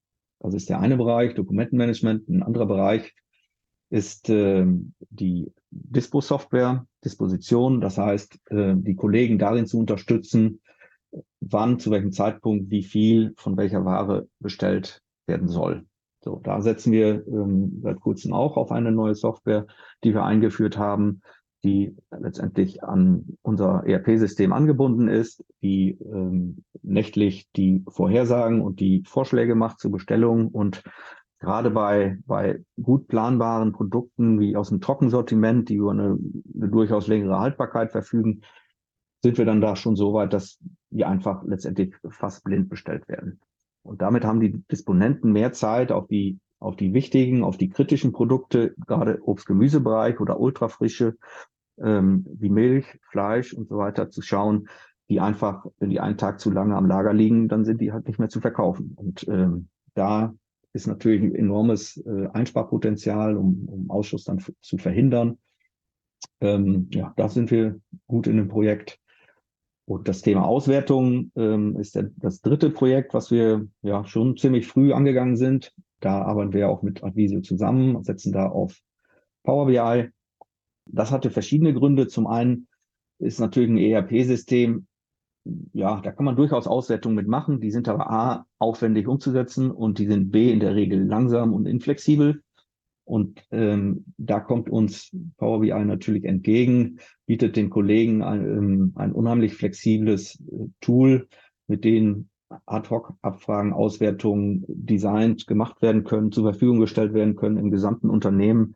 Das 0.41 0.55
ist 0.55 0.69
der 0.69 0.81
eine 0.81 0.97
Bereich, 0.97 1.35
Dokumentenmanagement. 1.35 2.29
Ein 2.29 2.43
anderer 2.43 2.67
Bereich 2.67 3.15
ist 3.89 4.29
äh, 4.29 4.67
die 5.11 5.53
Dispo-Software, 5.71 6.87
Disposition. 7.05 7.81
Das 7.81 7.97
heißt, 7.99 8.39
äh, 8.51 8.75
die 8.77 8.97
Kollegen 8.97 9.39
darin 9.39 9.67
zu 9.67 9.79
unterstützen, 9.79 10.61
wann, 11.41 11.79
zu 11.79 11.91
welchem 11.91 12.13
Zeitpunkt, 12.13 12.71
wie 12.71 12.83
viel 12.83 13.33
von 13.37 13.57
welcher 13.57 13.85
Ware 13.85 14.29
bestellt 14.41 15.03
werden 15.27 15.49
soll. 15.49 15.87
So, 16.27 16.41
da 16.43 16.61
setzen 16.61 16.91
wir 16.91 17.25
ähm, 17.29 17.79
seit 17.85 18.01
kurzem 18.01 18.33
auch 18.33 18.57
auf 18.57 18.73
eine 18.73 18.91
neue 18.91 19.15
Software, 19.15 19.69
die 20.03 20.13
wir 20.13 20.25
eingeführt 20.25 20.77
haben, 20.77 21.23
die 21.63 21.95
letztendlich 22.11 22.83
an 22.83 23.39
unser 23.43 23.85
ERP-System 23.87 24.53
angebunden 24.53 25.07
ist, 25.07 25.45
die 25.63 25.97
ähm, 26.01 26.65
nächtlich 26.83 27.49
die 27.55 27.85
Vorhersagen 27.89 28.61
und 28.61 28.81
die 28.81 29.05
Vorschläge 29.07 29.55
macht 29.55 29.79
zur 29.79 29.93
Bestellung 29.93 30.49
und 30.49 30.83
gerade 31.39 31.71
bei, 31.71 32.19
bei 32.27 32.61
gut 32.83 33.07
planbaren 33.07 33.71
Produkten 33.71 34.41
wie 34.41 34.57
aus 34.57 34.71
dem 34.71 34.81
Trockensortiment, 34.81 35.69
die 35.69 35.77
über 35.77 35.93
eine, 35.93 36.19
eine 36.57 36.69
durchaus 36.69 37.07
längere 37.07 37.39
Haltbarkeit 37.39 37.93
verfügen, 37.93 38.41
sind 39.23 39.39
wir 39.39 39.45
dann 39.45 39.61
da 39.61 39.77
schon 39.77 39.95
so 39.95 40.13
weit, 40.13 40.33
dass 40.33 40.59
die 40.91 41.05
einfach 41.05 41.45
letztendlich 41.45 41.95
fast 42.11 42.43
blind 42.43 42.69
bestellt 42.69 43.07
werden. 43.07 43.39
Und 43.87 44.03
damit 44.03 44.25
haben 44.25 44.41
die 44.41 44.63
Disponenten 44.71 45.33
mehr 45.33 45.53
Zeit, 45.53 45.93
auf 45.93 46.07
die, 46.09 46.39
auf 46.59 46.77
die 46.77 46.93
wichtigen, 46.93 47.45
auf 47.45 47.57
die 47.57 47.71
kritischen 47.71 48.13
Produkte, 48.13 48.75
gerade 48.87 49.21
Obst-Gemüsebereich 49.23 50.21
oder 50.21 50.41
ultrafrische, 50.41 51.17
ähm, 51.79 52.27
wie 52.39 52.49
Milch, 52.49 52.87
Fleisch 53.11 53.53
und 53.53 53.69
so 53.69 53.79
weiter 53.79 54.11
zu 54.11 54.23
schauen, 54.23 54.69
die 55.09 55.21
einfach, 55.21 55.67
wenn 55.79 55.91
die 55.91 56.01
einen 56.01 56.19
Tag 56.19 56.41
zu 56.41 56.51
lange 56.51 56.77
am 56.77 56.87
Lager 56.87 57.13
liegen, 57.13 57.49
dann 57.49 57.65
sind 57.65 57.81
die 57.81 57.93
halt 57.93 58.07
nicht 58.09 58.19
mehr 58.19 58.29
zu 58.29 58.41
verkaufen. 58.41 58.95
Und 58.97 59.27
ähm, 59.29 59.69
da 59.95 60.35
ist 60.73 60.87
natürlich 60.87 61.23
ein 61.23 61.35
enormes 61.35 61.97
äh, 61.99 62.29
Einsparpotenzial, 62.33 63.37
um, 63.37 63.69
um 63.69 63.91
Ausschuss 63.91 64.25
dann 64.25 64.43
zu 64.61 64.79
verhindern. 64.79 65.39
Ähm, 66.41 66.89
ja, 66.93 67.15
da 67.17 67.29
sind 67.29 67.51
wir 67.51 67.81
gut 68.07 68.27
in 68.27 68.37
dem 68.37 68.49
Projekt. 68.49 68.99
Und 69.87 70.09
das 70.09 70.21
Thema 70.21 70.45
Auswertung 70.45 71.31
ähm, 71.37 71.79
ist 71.79 71.99
das 72.17 72.41
dritte 72.41 72.71
Projekt, 72.71 73.15
was 73.15 73.31
wir 73.31 73.69
ja 73.83 74.05
schon 74.05 74.37
ziemlich 74.37 74.67
früh 74.67 74.93
angegangen 74.93 75.37
sind. 75.37 75.73
Da 76.01 76.23
arbeiten 76.23 76.53
wir 76.53 76.69
auch 76.69 76.83
mit 76.83 77.05
Advisio 77.05 77.41
zusammen, 77.41 78.03
setzen 78.03 78.33
da 78.33 78.49
auf 78.49 78.77
Power 79.45 79.67
BI. 79.67 80.11
Das 80.87 81.13
hatte 81.13 81.31
verschiedene 81.31 81.73
Gründe. 81.73 82.09
Zum 82.09 82.27
einen 82.27 82.67
ist 83.19 83.39
natürlich 83.39 83.71
ein 83.71 83.79
ERP-System, 83.79 84.87
ja, 85.73 86.01
da 86.01 86.11
kann 86.11 86.25
man 86.25 86.35
durchaus 86.35 86.67
Auswertungen 86.67 87.15
mitmachen. 87.15 87.61
Die 87.61 87.71
sind 87.71 87.89
aber 87.89 88.11
A, 88.11 88.47
aufwendig 88.59 89.07
umzusetzen 89.07 89.71
und 89.71 89.99
die 89.99 90.07
sind 90.07 90.33
B, 90.33 90.51
in 90.51 90.59
der 90.59 90.75
Regel 90.75 91.07
langsam 91.07 91.55
und 91.55 91.67
inflexibel. 91.67 92.43
Und 93.07 93.45
ähm, 93.53 94.05
da 94.19 94.41
kommt 94.41 94.69
uns 94.69 95.17
Power 95.37 95.61
BI 95.61 95.85
natürlich 95.85 96.25
entgegen, 96.25 96.99
bietet 97.25 97.55
den 97.55 97.71
Kollegen 97.71 98.23
ein, 98.23 98.45
ähm, 98.45 98.93
ein 98.97 99.13
unheimlich 99.13 99.55
flexibles 99.55 100.41
äh, 100.41 100.67
Tool, 100.81 101.29
mit 101.69 101.85
dem 101.85 102.29
Ad-Hoc-Abfragen, 102.67 103.73
Auswertungen 103.73 104.65
designt, 104.67 105.47
gemacht 105.47 105.83
werden 105.83 106.03
können, 106.03 106.33
zur 106.33 106.45
Verfügung 106.45 106.81
gestellt 106.81 107.15
werden 107.15 107.37
können 107.37 107.59
im 107.59 107.71
gesamten 107.71 108.11
Unternehmen. 108.11 108.75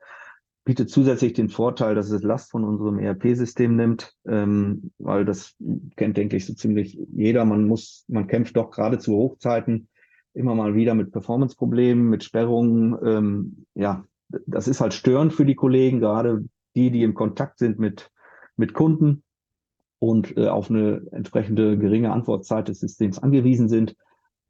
Bietet 0.65 0.91
zusätzlich 0.91 1.33
den 1.33 1.49
Vorteil, 1.49 1.97
dass 1.97 2.11
es 2.11 2.23
Last 2.23 2.53
von 2.53 2.63
unserem 2.63 3.01
ERP-System 3.01 3.75
nimmt, 3.75 4.15
ähm, 4.29 4.93
weil 4.99 5.25
das 5.25 5.57
kennt, 5.97 6.17
denke 6.17 6.37
ich, 6.37 6.47
so 6.47 6.55
ziemlich 6.55 6.97
jeder. 7.13 7.45
Man 7.45 7.67
muss, 7.67 8.05
man 8.07 8.29
kämpft 8.29 8.57
doch 8.57 8.71
gerade 8.71 8.99
zu 8.99 9.13
Hochzeiten 9.13 9.89
immer 10.35 10.55
mal 10.55 10.75
wieder 10.75 10.95
mit 10.95 11.13
Performance-Problemen, 11.13 12.09
mit 12.09 12.25
Sperrungen. 12.25 12.97
Ähm, 13.05 13.67
ja, 13.75 14.05
das 14.47 14.69
ist 14.69 14.81
halt 14.81 14.95
störend 14.95 15.33
für 15.33 15.45
die 15.45 15.55
Kollegen, 15.55 16.01
gerade 16.01 16.45
die, 16.75 16.91
die 16.91 17.03
im 17.03 17.15
Kontakt 17.15 17.59
sind 17.59 17.79
mit, 17.79 18.11
mit 18.57 18.75
Kunden 18.75 19.23
und 19.99 20.37
äh, 20.37 20.49
auf 20.49 20.71
eine 20.71 21.03
entsprechende 21.13 21.79
geringe 21.79 22.13
Antwortzeit 22.13 22.69
des 22.69 22.81
Systems 22.81 23.19
angewiesen 23.19 23.69
sind. 23.69 23.97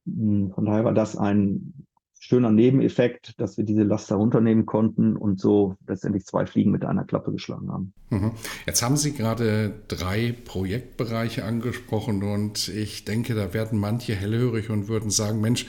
Hm, 0.06 0.52
von 0.54 0.64
daher 0.64 0.84
war 0.84 0.94
das 0.94 1.16
ein 1.16 1.86
schöner 2.22 2.50
Nebeneffekt, 2.50 3.40
dass 3.40 3.56
wir 3.56 3.64
diese 3.64 3.82
Last 3.82 4.10
herunternehmen 4.10 4.66
konnten 4.66 5.16
und 5.16 5.40
so 5.40 5.76
letztendlich 5.86 6.26
zwei 6.26 6.44
Fliegen 6.44 6.70
mit 6.70 6.84
einer 6.84 7.04
Klappe 7.04 7.32
geschlagen 7.32 7.72
haben. 7.72 7.94
Mhm. 8.10 8.32
Jetzt 8.66 8.82
haben 8.82 8.98
Sie 8.98 9.14
gerade 9.14 9.72
drei 9.88 10.34
Projektbereiche 10.44 11.44
angesprochen 11.44 12.22
und 12.22 12.68
ich 12.68 13.06
denke, 13.06 13.34
da 13.34 13.54
werden 13.54 13.78
manche 13.78 14.14
hellhörig 14.14 14.68
und 14.68 14.88
würden 14.88 15.10
sagen, 15.10 15.40
Mensch, 15.40 15.66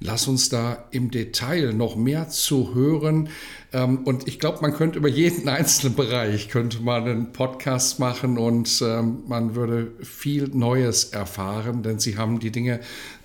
Lass 0.00 0.28
uns 0.28 0.48
da 0.48 0.84
im 0.92 1.10
Detail 1.10 1.72
noch 1.72 1.96
mehr 1.96 2.28
zu 2.28 2.74
hören. 2.74 3.30
Ähm, 3.72 4.04
und 4.04 4.28
ich 4.28 4.38
glaube, 4.38 4.58
man 4.62 4.72
könnte 4.72 4.98
über 4.98 5.08
jeden 5.08 5.48
einzelnen 5.48 5.96
Bereich 5.96 6.48
könnte 6.48 6.80
man 6.80 7.04
einen 7.04 7.32
Podcast 7.32 7.98
machen 7.98 8.38
und 8.38 8.80
ähm, 8.80 9.24
man 9.26 9.56
würde 9.56 9.92
viel 10.02 10.48
Neues 10.48 11.04
erfahren, 11.04 11.82
denn 11.82 11.98
Sie 11.98 12.16
haben 12.16 12.38
die 12.38 12.52
Dinge 12.52 12.80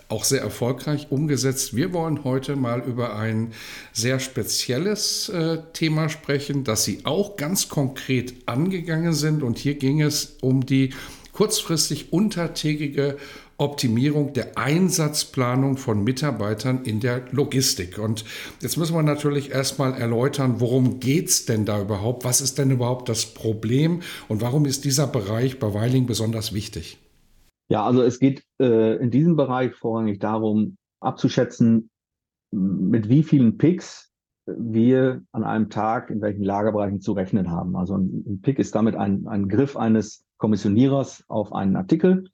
auch 0.09 0.23
sehr 0.23 0.41
erfolgreich 0.41 1.07
umgesetzt. 1.11 1.75
Wir 1.75 1.93
wollen 1.93 2.23
heute 2.23 2.55
mal 2.55 2.81
über 2.81 3.15
ein 3.15 3.53
sehr 3.93 4.19
spezielles 4.19 5.29
äh, 5.29 5.59
Thema 5.73 6.09
sprechen, 6.09 6.63
das 6.63 6.83
Sie 6.83 6.99
auch 7.03 7.37
ganz 7.37 7.69
konkret 7.69 8.33
angegangen 8.47 9.13
sind. 9.13 9.43
Und 9.43 9.57
hier 9.57 9.75
ging 9.75 10.01
es 10.01 10.37
um 10.41 10.65
die 10.65 10.91
kurzfristig 11.33 12.13
untertägige 12.13 13.17
Optimierung 13.63 14.33
der 14.33 14.57
Einsatzplanung 14.57 15.77
von 15.77 16.03
Mitarbeitern 16.03 16.83
in 16.83 16.99
der 16.99 17.23
Logistik. 17.31 17.97
Und 17.97 18.25
jetzt 18.61 18.77
müssen 18.77 18.95
wir 18.95 19.03
natürlich 19.03 19.51
erstmal 19.51 19.93
erläutern, 19.93 20.59
worum 20.59 20.99
geht 20.99 21.29
es 21.29 21.45
denn 21.45 21.65
da 21.65 21.81
überhaupt? 21.81 22.25
Was 22.25 22.41
ist 22.41 22.59
denn 22.59 22.71
überhaupt 22.71 23.09
das 23.09 23.33
Problem 23.33 24.01
und 24.27 24.41
warum 24.41 24.65
ist 24.65 24.85
dieser 24.85 25.07
Bereich 25.07 25.59
bei 25.59 25.73
Weiling 25.73 26.05
besonders 26.05 26.53
wichtig? 26.53 26.99
Ja, 27.69 27.85
also 27.85 28.03
es 28.03 28.19
geht 28.19 28.43
äh, 28.59 28.97
in 28.97 29.09
diesem 29.09 29.35
Bereich 29.35 29.73
vorrangig 29.73 30.19
darum, 30.19 30.77
abzuschätzen, 30.99 31.89
mit 32.51 33.09
wie 33.09 33.23
vielen 33.23 33.57
Picks 33.57 34.13
wir 34.45 35.23
an 35.31 35.43
einem 35.43 35.69
Tag 35.69 36.09
in 36.09 36.21
welchen 36.21 36.43
Lagerbereichen 36.43 37.01
zu 37.01 37.13
rechnen 37.13 37.49
haben. 37.49 37.75
Also 37.75 37.97
ein, 37.97 38.23
ein 38.27 38.41
Pick 38.41 38.59
ist 38.59 38.75
damit 38.75 38.95
ein, 38.95 39.27
ein 39.27 39.47
Griff 39.47 39.77
eines 39.77 40.25
Kommissionierers 40.37 41.23
auf 41.29 41.53
einen 41.53 41.75
Artikel. 41.75 42.29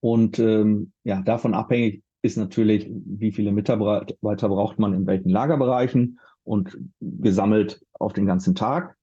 Und 0.00 0.38
ähm, 0.38 0.92
ja, 1.04 1.22
davon 1.22 1.54
abhängig 1.54 2.02
ist 2.22 2.36
natürlich, 2.36 2.90
wie 2.90 3.32
viele 3.32 3.52
Mitarbeiter 3.52 4.48
braucht 4.48 4.78
man 4.78 4.94
in 4.94 5.06
welchen 5.06 5.30
Lagerbereichen 5.30 6.18
und 6.44 6.78
gesammelt 7.00 7.84
auf 7.92 8.12
den 8.12 8.26
ganzen 8.26 8.54
Tag. 8.54 8.96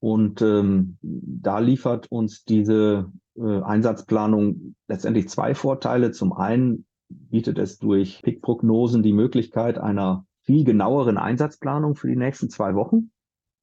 Und 0.00 0.42
ähm, 0.42 0.98
da 1.02 1.58
liefert 1.58 2.10
uns 2.10 2.44
diese 2.44 3.10
äh, 3.36 3.62
Einsatzplanung 3.62 4.74
letztendlich 4.88 5.28
zwei 5.28 5.54
Vorteile. 5.54 6.12
Zum 6.12 6.32
einen 6.32 6.86
bietet 7.08 7.58
es 7.58 7.78
durch 7.78 8.22
Pick-Prognosen 8.22 9.02
die 9.02 9.12
Möglichkeit 9.12 9.78
einer 9.78 10.26
viel 10.42 10.64
genaueren 10.64 11.18
Einsatzplanung 11.18 11.96
für 11.96 12.08
die 12.08 12.16
nächsten 12.16 12.50
zwei 12.50 12.74
Wochen. 12.74 13.10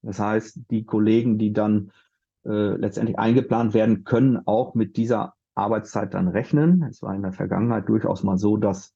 Das 0.01 0.19
heißt, 0.19 0.59
die 0.69 0.83
Kollegen, 0.83 1.37
die 1.37 1.53
dann 1.53 1.91
äh, 2.45 2.75
letztendlich 2.75 3.17
eingeplant 3.17 3.73
werden, 3.73 4.03
können 4.03 4.39
auch 4.45 4.75
mit 4.75 4.97
dieser 4.97 5.33
Arbeitszeit 5.55 6.13
dann 6.13 6.27
rechnen. 6.27 6.83
Es 6.83 7.01
war 7.01 7.13
in 7.15 7.21
der 7.21 7.31
Vergangenheit 7.33 7.87
durchaus 7.87 8.23
mal 8.23 8.37
so, 8.37 8.57
dass 8.57 8.95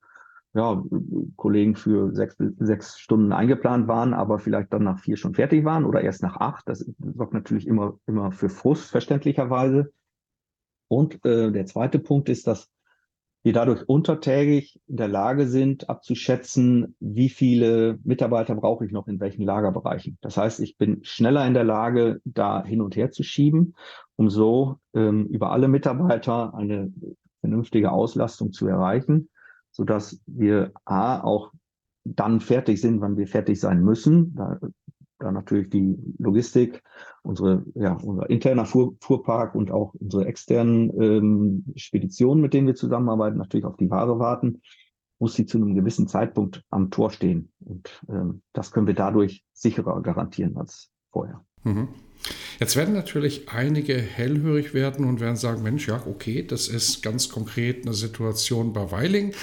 ja, 0.54 0.84
Kollegen 1.36 1.76
für 1.76 2.14
sechs, 2.14 2.36
sechs 2.58 3.00
Stunden 3.00 3.32
eingeplant 3.32 3.88
waren, 3.88 4.14
aber 4.14 4.40
vielleicht 4.40 4.74
dann 4.74 4.84
nach 4.84 5.00
vier 5.00 5.18
schon 5.18 5.36
fertig 5.36 5.66
waren 5.66 5.86
oder 5.86 6.02
erst 6.02 6.24
nach 6.24 6.38
acht. 6.38 6.68
Das 6.68 6.90
sorgt 7.16 7.34
natürlich 7.34 7.68
immer, 7.68 8.00
immer 8.08 8.32
für 8.32 8.50
Frust, 8.50 8.90
verständlicherweise. 8.90 9.92
Und 10.88 11.24
äh, 11.26 11.52
der 11.52 11.66
zweite 11.66 12.00
Punkt 12.00 12.30
ist, 12.30 12.48
dass 12.48 12.70
wir 13.48 13.54
dadurch 13.54 13.88
untertägig 13.88 14.78
in 14.88 14.98
der 14.98 15.08
Lage 15.08 15.48
sind, 15.48 15.90
abzuschätzen, 15.90 16.98
wie 17.00 17.30
viele 17.30 17.98
Mitarbeiter 18.04 18.54
brauche 18.56 18.86
ich 18.86 18.92
noch 18.92 19.08
in 19.08 19.22
welchen 19.22 19.44
Lagerbereichen. 19.44 20.18
Das 20.20 20.36
heißt, 20.36 20.60
ich 20.60 20.78
bin 20.78 21.02
schneller 21.06 21.48
in 21.48 21.54
der 21.54 21.64
Lage, 21.64 22.20
da 22.26 22.62
hin 22.66 22.82
und 22.82 22.98
her 22.98 23.10
zu 23.10 23.24
schieben, 23.24 23.74
um 24.18 24.30
so 24.30 24.80
ähm, 24.94 25.28
über 25.28 25.52
alle 25.52 25.70
Mitarbeiter 25.70 26.56
eine 26.56 26.92
vernünftige 27.40 27.94
Auslastung 27.94 28.52
zu 28.52 28.68
erreichen, 28.68 29.30
sodass 29.72 30.20
wir 30.26 30.74
A 30.84 31.22
auch 31.22 31.54
dann 32.04 32.42
fertig 32.42 32.82
sind, 32.82 33.00
wann 33.00 33.16
wir 33.16 33.28
fertig 33.28 33.62
sein 33.62 33.82
müssen. 33.82 34.36
Da 34.36 34.60
da 35.20 35.32
natürlich 35.32 35.70
die 35.70 35.98
Logistik, 36.20 36.84
unsere, 37.28 37.66
ja, 37.76 37.98
unser 38.04 38.30
interner 38.30 38.66
Fuhr, 38.66 38.96
Fuhrpark 39.02 39.54
und 39.54 39.70
auch 39.70 39.94
unsere 39.96 40.26
externen 40.26 40.92
ähm, 41.02 41.66
Speditionen, 41.76 42.42
mit 42.42 42.54
denen 42.54 42.68
wir 42.68 42.76
zusammenarbeiten, 42.76 43.38
natürlich 43.38 43.66
auf 43.66 43.78
die 43.78 43.90
Ware 43.90 44.18
warten, 44.18 44.62
muss 45.20 45.34
sie 45.36 45.46
zu 45.46 45.58
einem 45.58 45.76
gewissen 45.76 46.08
Zeitpunkt 46.08 46.64
am 46.70 46.90
Tor 46.90 47.12
stehen. 47.12 47.52
Und 47.60 48.02
ähm, 48.10 48.42
das 48.54 48.72
können 48.72 48.88
wir 48.88 48.94
dadurch 48.94 49.44
sicherer 49.52 50.02
garantieren 50.02 50.58
als 50.58 50.90
vorher. 51.12 51.44
Mhm. 51.64 51.90
Jetzt 52.60 52.76
werden 52.76 52.94
natürlich 52.94 53.50
einige 53.50 53.96
hellhörig 53.96 54.74
werden 54.74 55.06
und 55.06 55.20
werden 55.20 55.36
sagen, 55.36 55.62
Mensch, 55.62 55.88
ja, 55.88 56.02
okay, 56.08 56.44
das 56.44 56.68
ist 56.68 57.04
ganz 57.04 57.30
konkret 57.30 57.86
eine 57.86 57.94
Situation 57.94 58.74
bei 58.74 58.92
Weiling. 58.92 59.34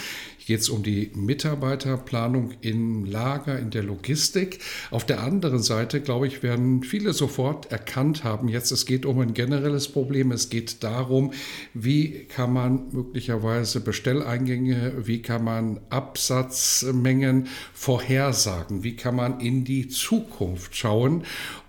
Geht 0.46 0.60
es 0.60 0.68
um 0.68 0.82
die 0.82 1.10
Mitarbeiterplanung 1.14 2.52
im 2.60 3.04
Lager, 3.04 3.58
in 3.58 3.70
der 3.70 3.82
Logistik. 3.82 4.60
Auf 4.90 5.06
der 5.06 5.22
anderen 5.22 5.62
Seite, 5.62 6.00
glaube 6.00 6.26
ich, 6.26 6.42
werden 6.42 6.82
viele 6.82 7.12
sofort 7.14 7.72
erkannt 7.72 8.24
haben, 8.24 8.48
jetzt 8.48 8.70
es 8.70 8.84
geht 8.84 9.06
um 9.06 9.20
ein 9.20 9.34
generelles 9.34 9.88
Problem. 9.88 10.32
Es 10.32 10.50
geht 10.50 10.82
darum, 10.84 11.32
wie 11.72 12.24
kann 12.24 12.52
man 12.52 12.88
möglicherweise 12.92 13.80
Bestelleingänge, 13.80 15.06
wie 15.06 15.22
kann 15.22 15.44
man 15.44 15.80
Absatzmengen 15.90 17.48
vorhersagen, 17.72 18.84
wie 18.84 18.96
kann 18.96 19.16
man 19.16 19.40
in 19.40 19.64
die 19.64 19.88
Zukunft 19.88 20.76
schauen. 20.76 21.24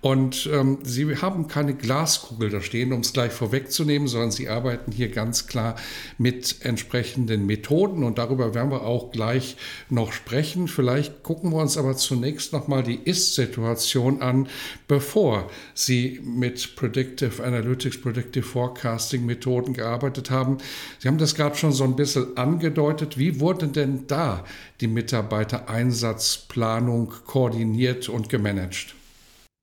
Und 0.06 0.48
ähm, 0.52 0.78
Sie 0.84 1.16
haben 1.16 1.48
keine 1.48 1.74
Glaskugel 1.74 2.48
da 2.48 2.60
stehen, 2.60 2.92
um 2.92 3.00
es 3.00 3.12
gleich 3.12 3.32
vorwegzunehmen, 3.32 4.06
sondern 4.06 4.30
Sie 4.30 4.48
arbeiten 4.48 4.92
hier 4.92 5.08
ganz 5.08 5.48
klar 5.48 5.74
mit 6.16 6.58
entsprechenden 6.60 7.44
Methoden 7.44 8.04
und 8.04 8.18
darüber 8.18 8.54
werden 8.54 8.70
wir 8.70 8.84
auch 8.84 9.10
gleich 9.10 9.56
noch 9.90 10.12
sprechen. 10.12 10.68
Vielleicht 10.68 11.24
gucken 11.24 11.50
wir 11.50 11.56
uns 11.56 11.76
aber 11.76 11.96
zunächst 11.96 12.52
nochmal 12.52 12.84
die 12.84 13.00
Ist-Situation 13.04 14.22
an, 14.22 14.48
bevor 14.86 15.50
Sie 15.74 16.20
mit 16.22 16.76
Predictive 16.76 17.42
Analytics, 17.42 18.00
Predictive 18.00 18.46
Forecasting 18.46 19.26
Methoden 19.26 19.74
gearbeitet 19.74 20.30
haben. 20.30 20.58
Sie 21.00 21.08
haben 21.08 21.18
das 21.18 21.34
gerade 21.34 21.56
schon 21.56 21.72
so 21.72 21.82
ein 21.82 21.96
bisschen 21.96 22.36
angedeutet. 22.36 23.18
Wie 23.18 23.40
wurde 23.40 23.66
denn 23.66 24.06
da 24.06 24.44
die 24.80 24.86
Mitarbeitereinsatzplanung 24.86 27.12
koordiniert 27.26 28.08
und 28.08 28.28
gemanagt? 28.28 28.94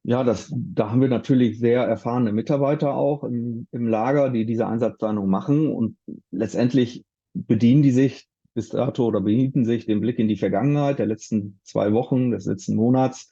Ja, 0.06 0.26
das, 0.26 0.54
da 0.54 0.92
haben 0.92 1.00
wir 1.00 1.08
natürlich 1.08 1.60
sehr 1.60 1.84
erfahrene 1.84 2.34
Mitarbeiter 2.34 2.94
auch 2.94 3.24
im, 3.24 3.68
im 3.72 3.88
Lager, 3.88 4.30
die 4.30 4.46
diese 4.46 4.68
Einsatzplanung 4.68 5.30
machen 5.30 5.72
und 5.72 5.98
letztendlich 6.30 7.06
bedienen 7.34 7.84
die 7.84 7.92
sich 7.92 8.28
bis 8.54 8.70
dato 8.70 9.06
oder 9.06 9.22
behielten 9.22 9.66
sich 9.66 9.86
den 9.86 10.02
Blick 10.02 10.20
in 10.20 10.28
die 10.28 10.36
Vergangenheit 10.36 11.00
der 11.00 11.06
letzten 11.06 11.60
zwei 11.64 11.94
Wochen, 11.94 12.32
des 12.32 12.46
letzten 12.46 12.76
Monats 12.76 13.32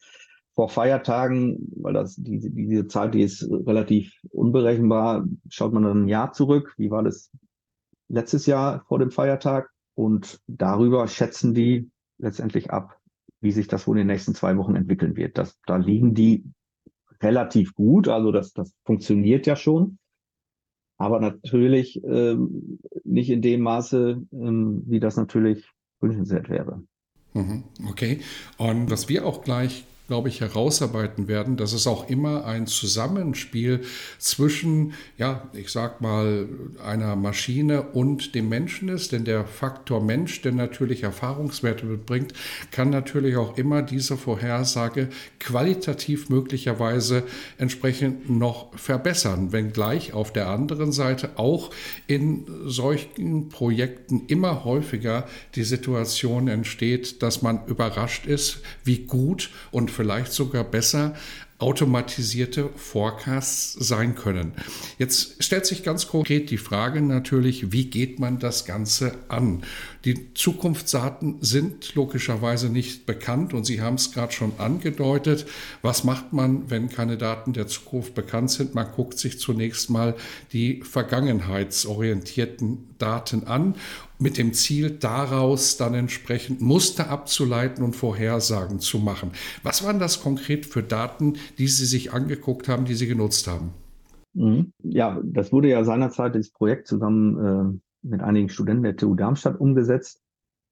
vor 0.53 0.69
Feiertagen, 0.69 1.71
weil 1.75 1.93
das 1.93 2.15
diese, 2.15 2.49
diese 2.49 2.87
Zeit, 2.87 3.13
die 3.13 3.21
ist 3.21 3.43
relativ 3.49 4.13
unberechenbar, 4.29 5.25
schaut 5.49 5.73
man 5.73 5.83
dann 5.83 6.03
ein 6.05 6.07
Jahr 6.07 6.31
zurück. 6.31 6.73
Wie 6.77 6.89
war 6.89 7.03
das 7.03 7.31
letztes 8.07 8.45
Jahr 8.45 8.83
vor 8.87 8.99
dem 8.99 9.11
Feiertag? 9.11 9.69
Und 9.93 10.39
darüber 10.47 11.07
schätzen 11.07 11.53
die 11.53 11.91
letztendlich 12.17 12.71
ab, 12.71 12.97
wie 13.41 13.51
sich 13.51 13.67
das 13.67 13.87
wohl 13.87 13.97
in 13.97 14.07
den 14.07 14.13
nächsten 14.13 14.35
zwei 14.35 14.57
Wochen 14.57 14.75
entwickeln 14.75 15.15
wird. 15.15 15.37
Das, 15.37 15.59
da 15.65 15.75
liegen 15.75 16.13
die 16.13 16.45
relativ 17.21 17.73
gut. 17.73 18.07
Also 18.07 18.31
das, 18.31 18.53
das 18.53 18.73
funktioniert 18.85 19.47
ja 19.47 19.55
schon 19.55 19.97
aber 21.01 21.19
natürlich 21.19 21.99
ähm, 22.03 22.79
nicht 23.03 23.31
in 23.31 23.41
dem 23.41 23.61
Maße, 23.61 24.21
ähm, 24.31 24.83
wie 24.85 24.99
das 24.99 25.17
natürlich 25.17 25.65
wünschenswert 25.99 26.47
wäre. 26.47 26.83
Mhm, 27.33 27.63
okay. 27.89 28.19
Und 28.57 28.91
was 28.91 29.09
wir 29.09 29.25
auch 29.25 29.43
gleich 29.43 29.83
glaube 30.11 30.27
ich, 30.27 30.41
herausarbeiten 30.41 31.29
werden, 31.29 31.55
dass 31.55 31.71
es 31.71 31.87
auch 31.87 32.09
immer 32.09 32.43
ein 32.43 32.67
Zusammenspiel 32.67 33.79
zwischen, 34.19 34.93
ja, 35.17 35.47
ich 35.53 35.69
sag 35.69 36.01
mal, 36.01 36.49
einer 36.85 37.15
Maschine 37.15 37.81
und 37.81 38.35
dem 38.35 38.49
Menschen 38.49 38.89
ist. 38.89 39.13
Denn 39.13 39.23
der 39.23 39.45
Faktor 39.45 40.03
Mensch, 40.03 40.41
der 40.41 40.51
natürlich 40.51 41.03
Erfahrungswerte 41.03 41.85
mitbringt, 41.85 42.33
kann 42.71 42.89
natürlich 42.89 43.37
auch 43.37 43.57
immer 43.57 43.83
diese 43.83 44.17
Vorhersage 44.17 45.07
qualitativ 45.39 46.27
möglicherweise 46.27 47.23
entsprechend 47.57 48.29
noch 48.29 48.77
verbessern. 48.77 49.53
Wenngleich 49.53 50.11
auf 50.11 50.33
der 50.33 50.49
anderen 50.49 50.91
Seite 50.91 51.39
auch 51.39 51.71
in 52.07 52.47
solchen 52.65 53.47
Projekten 53.47 54.23
immer 54.27 54.65
häufiger 54.65 55.25
die 55.55 55.63
Situation 55.63 56.49
entsteht, 56.49 57.23
dass 57.23 57.41
man 57.41 57.65
überrascht 57.67 58.25
ist, 58.25 58.59
wie 58.83 59.05
gut 59.05 59.51
und 59.71 59.89
vielleicht 60.01 60.33
sogar 60.33 60.63
besser 60.63 61.13
automatisierte 61.59 62.71
Forecasts 62.75 63.73
sein 63.73 64.15
können. 64.15 64.53
Jetzt 64.97 65.43
stellt 65.43 65.67
sich 65.67 65.83
ganz 65.83 66.07
konkret 66.07 66.49
die 66.49 66.57
Frage 66.57 67.01
natürlich, 67.01 67.71
wie 67.71 67.85
geht 67.85 68.19
man 68.19 68.39
das 68.39 68.65
Ganze 68.65 69.13
an? 69.27 69.61
Die 70.03 70.33
Zukunftsdaten 70.33 71.37
sind 71.41 71.93
logischerweise 71.93 72.69
nicht 72.69 73.05
bekannt 73.05 73.53
und 73.53 73.65
Sie 73.65 73.79
haben 73.79 73.93
es 73.93 74.11
gerade 74.11 74.33
schon 74.33 74.53
angedeutet. 74.57 75.45
Was 75.83 76.03
macht 76.03 76.33
man, 76.33 76.71
wenn 76.71 76.89
keine 76.89 77.17
Daten 77.17 77.53
der 77.53 77.67
Zukunft 77.67 78.15
bekannt 78.15 78.49
sind? 78.49 78.73
Man 78.73 78.91
guckt 78.91 79.19
sich 79.19 79.37
zunächst 79.37 79.91
mal 79.91 80.15
die 80.53 80.81
vergangenheitsorientierten 80.81 82.90
Daten 83.01 83.45
an 83.45 83.75
mit 84.19 84.37
dem 84.37 84.53
Ziel, 84.53 84.91
daraus 84.91 85.77
dann 85.77 85.93
entsprechend 85.93 86.61
Muster 86.61 87.09
abzuleiten 87.09 87.83
und 87.83 87.95
Vorhersagen 87.95 88.79
zu 88.79 88.99
machen. 88.99 89.31
Was 89.63 89.83
waren 89.83 89.99
das 89.99 90.21
konkret 90.21 90.65
für 90.65 90.83
Daten, 90.83 91.33
die 91.57 91.67
Sie 91.67 91.85
sich 91.85 92.13
angeguckt 92.13 92.67
haben, 92.67 92.85
die 92.85 92.93
Sie 92.93 93.07
genutzt 93.07 93.47
haben? 93.47 93.71
Mhm. 94.33 94.71
Ja, 94.83 95.19
das 95.23 95.51
wurde 95.51 95.69
ja 95.69 95.83
seinerzeit 95.83 96.35
das 96.35 96.49
Projekt 96.49 96.87
zusammen 96.87 97.79
äh, 98.03 98.07
mit 98.07 98.21
einigen 98.21 98.49
Studenten 98.49 98.83
der 98.83 98.95
TU 98.95 99.15
Darmstadt 99.15 99.59
umgesetzt. 99.59 100.21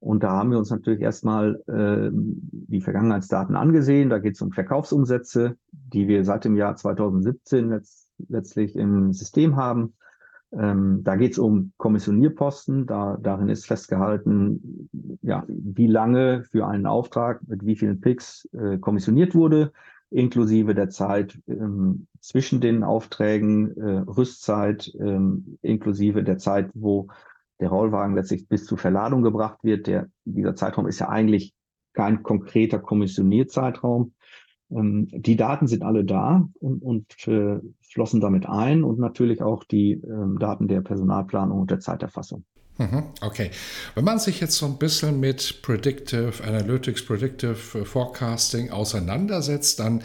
Und 0.02 0.24
da 0.24 0.32
haben 0.32 0.52
wir 0.52 0.58
uns 0.58 0.70
natürlich 0.70 1.02
erstmal 1.02 1.62
äh, 1.68 2.10
die 2.14 2.80
Vergangenheitsdaten 2.80 3.56
angesehen. 3.56 4.10
Da 4.10 4.20
geht 4.20 4.36
es 4.36 4.42
um 4.42 4.52
Verkaufsumsätze, 4.52 5.58
die 5.72 6.08
wir 6.08 6.24
seit 6.24 6.46
dem 6.46 6.56
Jahr 6.56 6.76
2017 6.78 7.70
letzt, 7.70 8.08
letztlich 8.30 8.76
im 8.78 9.12
System 9.12 9.58
haben. 9.58 9.94
Ähm, 10.52 11.04
da 11.04 11.16
geht 11.16 11.34
es 11.34 11.40
um 11.40 11.74
Kommissionierposten. 11.78 12.88
Da, 12.88 13.18
darin 13.22 13.50
ist 13.50 13.68
festgehalten, 13.68 14.90
ja, 15.22 15.44
wie 15.48 15.88
lange 15.88 16.44
für 16.44 16.68
einen 16.68 16.86
Auftrag 16.86 17.48
mit 17.48 17.66
wie 17.66 17.76
vielen 17.76 18.02
Picks 18.02 18.48
äh, 18.54 18.78
kommissioniert 18.78 19.36
wurde, 19.36 19.72
inklusive 20.10 20.74
der 20.74 20.90
Zeit 20.90 21.40
ähm, 21.48 22.08
zwischen 22.20 22.62
den 22.62 22.84
Aufträgen, 22.84 23.78
äh, 23.78 24.00
Rüstzeit, 24.00 24.92
ähm, 25.00 25.58
inklusive 25.62 26.24
der 26.24 26.38
Zeit, 26.40 26.72
wo 26.74 27.08
der 27.60 27.70
Rollwagen 27.70 28.16
letztlich 28.16 28.48
bis 28.48 28.66
zur 28.66 28.78
Verladung 28.78 29.22
gebracht 29.22 29.60
wird. 29.64 29.86
Der, 29.86 30.08
dieser 30.26 30.56
Zeitraum 30.56 30.88
ist 30.88 31.00
ja 31.00 31.10
eigentlich 31.10 31.54
kein 31.94 32.24
konkreter 32.24 32.80
Kommissionierzeitraum. 32.80 34.14
Ähm, 34.72 35.08
die 35.12 35.36
Daten 35.36 35.68
sind 35.68 35.84
alle 35.84 36.06
da 36.06 36.48
und, 36.60 36.82
und 36.82 37.28
äh, 37.28 37.60
flossen 37.82 38.22
damit 38.22 38.48
ein 38.48 38.84
und 38.84 39.00
natürlich 39.00 39.42
auch 39.42 39.64
die 39.64 39.94
ähm, 39.94 40.38
Daten 40.40 40.68
der 40.68 40.82
Personalplanung 40.82 41.60
und 41.60 41.72
der 41.72 41.80
Zeiterfassung. 41.80 42.44
Mhm, 42.80 43.04
okay. 43.22 43.52
Wenn 43.94 44.06
man 44.06 44.20
sich 44.20 44.40
jetzt 44.40 44.56
so 44.56 44.66
ein 44.66 44.78
bisschen 44.78 45.20
mit 45.20 45.62
Predictive 45.62 46.42
Analytics, 46.42 47.06
Predictive 47.06 47.56
Forecasting 47.56 48.70
auseinandersetzt, 48.70 49.82
dann 49.82 50.02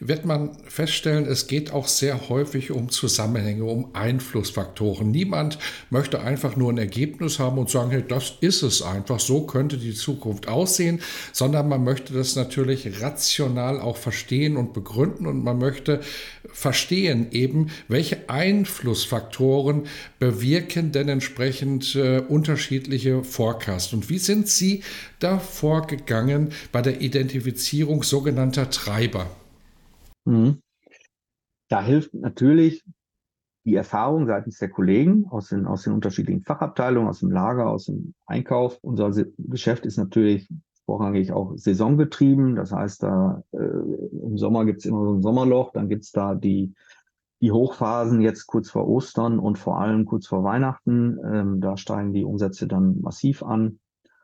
wird 0.00 0.24
man 0.24 0.56
feststellen, 0.68 1.26
es 1.26 1.46
geht 1.46 1.72
auch 1.72 1.88
sehr 1.88 2.28
häufig 2.28 2.70
um 2.70 2.90
Zusammenhänge, 2.90 3.64
um 3.64 3.94
Einflussfaktoren. 3.94 5.10
Niemand 5.10 5.58
möchte 5.90 6.20
einfach 6.20 6.56
nur 6.56 6.72
ein 6.72 6.78
Ergebnis 6.78 7.38
haben 7.38 7.58
und 7.58 7.70
sagen, 7.70 7.90
hey, 7.90 8.04
das 8.06 8.34
ist 8.40 8.62
es 8.62 8.82
einfach, 8.82 9.20
so 9.20 9.42
könnte 9.46 9.78
die 9.78 9.94
Zukunft 9.94 10.48
aussehen, 10.48 11.00
sondern 11.32 11.68
man 11.68 11.84
möchte 11.84 12.12
das 12.12 12.36
natürlich 12.36 13.00
rational 13.00 13.80
auch 13.80 13.96
verstehen 13.96 14.56
und 14.56 14.72
begründen 14.72 15.26
und 15.26 15.42
man 15.42 15.58
möchte 15.58 16.00
verstehen 16.52 17.28
eben, 17.32 17.70
welche 17.88 18.28
Einflussfaktoren 18.28 19.86
bewirken 20.18 20.92
denn 20.92 21.08
entsprechend 21.08 21.94
äh, 21.94 22.20
unterschiedliche 22.20 23.24
Forecasts 23.24 23.92
und 23.92 24.08
wie 24.08 24.18
sind 24.18 24.48
Sie 24.48 24.82
da 25.18 25.38
vorgegangen 25.38 26.50
bei 26.72 26.82
der 26.82 27.00
Identifizierung 27.00 28.02
sogenannter 28.02 28.70
Treiber? 28.70 29.30
Mhm. 30.26 30.62
Da 31.68 31.82
hilft 31.82 32.14
natürlich 32.14 32.84
die 33.64 33.74
Erfahrung 33.74 34.26
seitens 34.26 34.58
der 34.58 34.70
Kollegen 34.70 35.26
aus 35.28 35.48
den, 35.48 35.66
aus 35.66 35.82
den 35.82 35.92
unterschiedlichen 35.92 36.42
Fachabteilungen, 36.42 37.08
aus 37.08 37.20
dem 37.20 37.30
Lager, 37.30 37.68
aus 37.68 37.86
dem 37.86 38.14
Einkauf. 38.24 38.78
Unser 38.82 39.10
Geschäft 39.38 39.86
ist 39.86 39.96
natürlich 39.96 40.48
vorrangig 40.84 41.32
auch 41.32 41.52
saisongetrieben. 41.56 42.54
Das 42.54 42.70
heißt, 42.72 43.02
da 43.02 43.42
äh, 43.50 43.58
im 43.58 44.38
Sommer 44.38 44.64
gibt's 44.64 44.86
immer 44.86 45.04
so 45.04 45.14
ein 45.14 45.22
Sommerloch, 45.22 45.72
dann 45.72 45.88
gibt's 45.88 46.12
da 46.12 46.36
die, 46.36 46.74
die 47.40 47.50
Hochphasen 47.50 48.20
jetzt 48.20 48.46
kurz 48.46 48.70
vor 48.70 48.86
Ostern 48.86 49.40
und 49.40 49.58
vor 49.58 49.80
allem 49.80 50.04
kurz 50.04 50.28
vor 50.28 50.44
Weihnachten. 50.44 51.18
Ähm, 51.28 51.60
da 51.60 51.76
steigen 51.76 52.12
die 52.12 52.24
Umsätze 52.24 52.68
dann 52.68 53.00
massiv 53.00 53.42
an. 53.42 53.80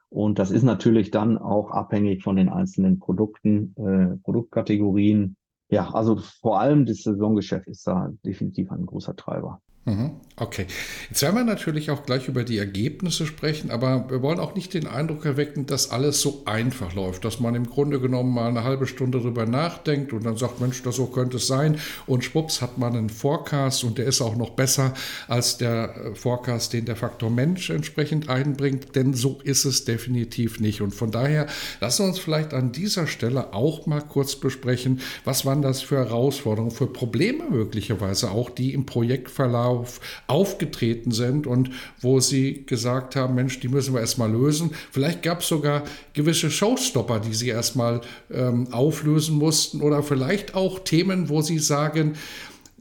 Und 0.08 0.38
das 0.38 0.52
ist 0.52 0.62
natürlich 0.62 1.10
dann 1.10 1.36
auch 1.36 1.72
abhängig 1.72 2.22
von 2.22 2.36
den 2.36 2.48
einzelnen 2.48 3.00
Produkten, 3.00 3.74
äh, 3.76 4.16
Produktkategorien, 4.22 5.36
ja, 5.72 5.88
also 5.94 6.16
vor 6.16 6.60
allem 6.60 6.84
das 6.84 6.98
Saisongeschäft 6.98 7.66
ist 7.66 7.86
da 7.86 8.12
definitiv 8.26 8.70
ein 8.70 8.84
großer 8.84 9.16
Treiber. 9.16 9.62
Mhm. 9.84 10.12
Okay, 10.36 10.66
jetzt 11.10 11.20
werden 11.20 11.36
wir 11.36 11.44
natürlich 11.44 11.90
auch 11.90 12.06
gleich 12.06 12.26
über 12.26 12.42
die 12.42 12.56
Ergebnisse 12.56 13.26
sprechen, 13.26 13.70
aber 13.70 14.08
wir 14.08 14.22
wollen 14.22 14.40
auch 14.40 14.54
nicht 14.54 14.72
den 14.72 14.86
Eindruck 14.86 15.26
erwecken, 15.26 15.66
dass 15.66 15.90
alles 15.90 16.22
so 16.22 16.42
einfach 16.46 16.94
läuft, 16.94 17.26
dass 17.26 17.38
man 17.38 17.54
im 17.54 17.66
Grunde 17.68 18.00
genommen 18.00 18.32
mal 18.32 18.48
eine 18.48 18.64
halbe 18.64 18.86
Stunde 18.86 19.20
drüber 19.20 19.44
nachdenkt 19.44 20.14
und 20.14 20.24
dann 20.24 20.38
sagt, 20.38 20.58
Mensch, 20.58 20.82
das 20.82 20.96
so 20.96 21.06
könnte 21.06 21.36
es 21.36 21.46
sein. 21.46 21.78
Und 22.06 22.24
schwupps 22.24 22.62
hat 22.62 22.78
man 22.78 22.96
einen 22.96 23.10
Forecast 23.10 23.84
und 23.84 23.98
der 23.98 24.06
ist 24.06 24.22
auch 24.22 24.34
noch 24.34 24.50
besser 24.50 24.94
als 25.28 25.58
der 25.58 25.94
äh, 25.96 26.14
Forecast, 26.14 26.72
den 26.72 26.86
der 26.86 26.96
Faktor 26.96 27.28
Mensch 27.28 27.68
entsprechend 27.68 28.30
einbringt, 28.30 28.96
denn 28.96 29.12
so 29.12 29.38
ist 29.44 29.66
es 29.66 29.84
definitiv 29.84 30.60
nicht. 30.60 30.80
Und 30.80 30.94
von 30.94 31.10
daher 31.10 31.46
lassen 31.80 32.04
wir 32.04 32.08
uns 32.08 32.18
vielleicht 32.18 32.54
an 32.54 32.72
dieser 32.72 33.06
Stelle 33.06 33.52
auch 33.52 33.84
mal 33.84 34.00
kurz 34.00 34.36
besprechen, 34.36 35.00
was 35.26 35.44
waren 35.44 35.60
das 35.60 35.82
für 35.82 35.96
Herausforderungen, 35.96 36.70
für 36.70 36.86
Probleme 36.86 37.44
möglicherweise 37.50 38.30
auch, 38.30 38.48
die 38.48 38.72
im 38.72 38.86
Projektverlauf 38.86 39.71
auf, 39.72 40.00
aufgetreten 40.26 41.12
sind 41.12 41.46
und 41.46 41.70
wo 42.00 42.20
sie 42.20 42.64
gesagt 42.66 43.16
haben, 43.16 43.34
Mensch, 43.34 43.60
die 43.60 43.68
müssen 43.68 43.94
wir 43.94 44.00
erstmal 44.00 44.30
lösen. 44.30 44.70
Vielleicht 44.90 45.22
gab 45.22 45.40
es 45.40 45.48
sogar 45.48 45.84
gewisse 46.12 46.50
Showstopper, 46.50 47.20
die 47.20 47.34
sie 47.34 47.48
erstmal 47.48 48.00
ähm, 48.32 48.72
auflösen 48.72 49.36
mussten 49.36 49.80
oder 49.80 50.02
vielleicht 50.02 50.54
auch 50.54 50.80
Themen, 50.80 51.28
wo 51.28 51.42
sie 51.42 51.58
sagen, 51.58 52.14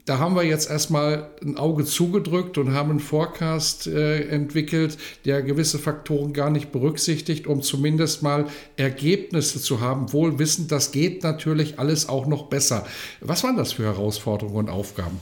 da 0.04 0.18
haben 0.18 0.34
wir 0.34 0.42
jetzt 0.42 0.68
erstmal 0.68 1.30
ein 1.42 1.56
Auge 1.56 1.84
zugedrückt 1.84 2.58
und 2.58 2.72
haben 2.72 2.90
einen 2.90 3.00
Forecast 3.00 3.86
äh, 3.86 4.26
entwickelt, 4.28 4.98
der 5.24 5.42
gewisse 5.42 5.78
Faktoren 5.78 6.32
gar 6.32 6.50
nicht 6.50 6.72
berücksichtigt, 6.72 7.46
um 7.46 7.62
zumindest 7.62 8.22
mal 8.22 8.46
Ergebnisse 8.76 9.60
zu 9.60 9.80
haben, 9.80 10.12
wohl 10.12 10.38
wissend, 10.38 10.72
das 10.72 10.90
geht 10.90 11.22
natürlich 11.22 11.78
alles 11.78 12.08
auch 12.08 12.26
noch 12.26 12.48
besser. 12.48 12.84
Was 13.20 13.44
waren 13.44 13.56
das 13.56 13.72
für 13.72 13.84
Herausforderungen 13.84 14.56
und 14.56 14.70
Aufgaben? 14.70 15.20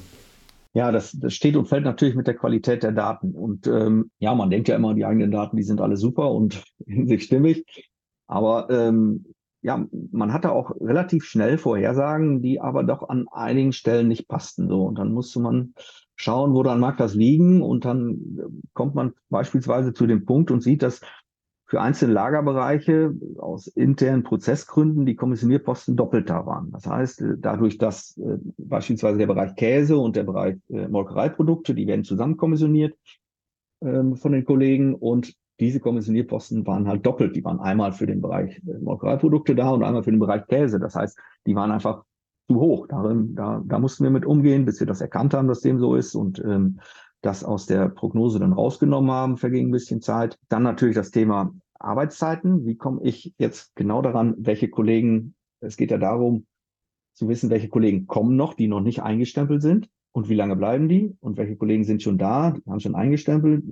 Ja, 0.72 0.92
das, 0.92 1.12
das 1.12 1.34
steht 1.34 1.56
und 1.56 1.66
fällt 1.66 1.84
natürlich 1.84 2.14
mit 2.14 2.28
der 2.28 2.36
Qualität 2.36 2.82
der 2.82 2.92
Daten. 2.92 3.34
Und 3.34 3.66
ähm, 3.66 4.10
ja, 4.18 4.34
man 4.34 4.50
denkt 4.50 4.68
ja 4.68 4.76
immer, 4.76 4.94
die 4.94 5.04
eigenen 5.04 5.32
Daten, 5.32 5.56
die 5.56 5.64
sind 5.64 5.80
alle 5.80 5.96
super 5.96 6.30
und 6.30 6.62
in 6.86 7.06
sich 7.06 7.24
stimmig. 7.24 7.64
Aber 8.28 8.70
ähm, 8.70 9.24
ja, 9.62 9.84
man 10.12 10.32
hatte 10.32 10.52
auch 10.52 10.70
relativ 10.80 11.24
schnell 11.24 11.58
Vorhersagen, 11.58 12.40
die 12.40 12.60
aber 12.60 12.84
doch 12.84 13.08
an 13.08 13.26
einigen 13.30 13.72
Stellen 13.72 14.08
nicht 14.08 14.28
passten. 14.28 14.68
So, 14.68 14.84
und 14.84 14.98
dann 14.98 15.12
musste 15.12 15.40
man 15.40 15.74
schauen, 16.14 16.54
woran 16.54 16.80
mag 16.80 16.96
das 16.98 17.14
liegen. 17.14 17.62
Und 17.62 17.84
dann 17.84 18.62
kommt 18.72 18.94
man 18.94 19.12
beispielsweise 19.28 19.92
zu 19.92 20.06
dem 20.06 20.24
Punkt 20.24 20.50
und 20.50 20.62
sieht, 20.62 20.82
dass 20.82 21.00
für 21.70 21.80
einzelne 21.80 22.14
Lagerbereiche 22.14 23.14
aus 23.38 23.68
internen 23.68 24.24
Prozessgründen 24.24 25.06
die 25.06 25.14
Kommissionierposten 25.14 25.96
doppelt 25.96 26.28
da 26.28 26.44
waren. 26.44 26.72
Das 26.72 26.84
heißt, 26.84 27.22
äh, 27.22 27.34
dadurch, 27.38 27.78
dass 27.78 28.18
äh, 28.18 28.38
beispielsweise 28.58 29.18
der 29.18 29.28
Bereich 29.28 29.54
Käse 29.54 29.96
und 29.96 30.16
der 30.16 30.24
Bereich 30.24 30.56
äh, 30.68 30.88
Molkereiprodukte, 30.88 31.72
die 31.76 31.86
werden 31.86 32.02
zusammen 32.02 32.36
kommissioniert 32.36 32.98
ähm, 33.82 34.16
von 34.16 34.32
den 34.32 34.44
Kollegen 34.44 34.96
und 34.96 35.32
diese 35.60 35.78
Kommissionierposten 35.78 36.66
waren 36.66 36.88
halt 36.88 37.06
doppelt. 37.06 37.36
Die 37.36 37.44
waren 37.44 37.60
einmal 37.60 37.92
für 37.92 38.08
den 38.08 38.20
Bereich 38.20 38.60
äh, 38.66 38.78
Molkereiprodukte 38.80 39.54
da 39.54 39.70
und 39.70 39.84
einmal 39.84 40.02
für 40.02 40.10
den 40.10 40.18
Bereich 40.18 40.48
Käse. 40.48 40.80
Das 40.80 40.96
heißt, 40.96 41.16
die 41.46 41.54
waren 41.54 41.70
einfach 41.70 42.02
zu 42.48 42.58
hoch. 42.58 42.88
Darin, 42.88 43.36
da, 43.36 43.62
da 43.64 43.78
mussten 43.78 44.02
wir 44.02 44.10
mit 44.10 44.26
umgehen, 44.26 44.64
bis 44.64 44.80
wir 44.80 44.88
das 44.88 45.00
erkannt 45.00 45.34
haben, 45.34 45.46
dass 45.46 45.60
dem 45.60 45.78
so 45.78 45.94
ist 45.94 46.16
und 46.16 46.40
ähm, 46.44 46.80
das 47.22 47.44
aus 47.44 47.66
der 47.66 47.88
Prognose 47.88 48.38
dann 48.38 48.52
rausgenommen 48.52 49.10
haben, 49.10 49.36
verging 49.36 49.68
ein 49.68 49.72
bisschen 49.72 50.00
Zeit. 50.00 50.38
Dann 50.48 50.62
natürlich 50.62 50.94
das 50.94 51.10
Thema 51.10 51.54
Arbeitszeiten. 51.78 52.64
Wie 52.66 52.76
komme 52.76 53.00
ich 53.02 53.34
jetzt 53.38 53.74
genau 53.74 54.02
daran, 54.02 54.34
welche 54.38 54.68
Kollegen, 54.68 55.34
es 55.60 55.76
geht 55.76 55.90
ja 55.90 55.98
darum, 55.98 56.46
zu 57.14 57.28
wissen, 57.28 57.50
welche 57.50 57.68
Kollegen 57.68 58.06
kommen 58.06 58.36
noch, 58.36 58.54
die 58.54 58.68
noch 58.68 58.80
nicht 58.80 59.02
eingestempelt 59.02 59.60
sind 59.60 59.88
und 60.12 60.28
wie 60.28 60.34
lange 60.34 60.56
bleiben 60.56 60.88
die 60.88 61.14
und 61.20 61.36
welche 61.36 61.56
Kollegen 61.56 61.84
sind 61.84 62.02
schon 62.02 62.18
da, 62.18 62.54
haben 62.66 62.80
schon 62.80 62.94
eingestempelt, 62.94 63.64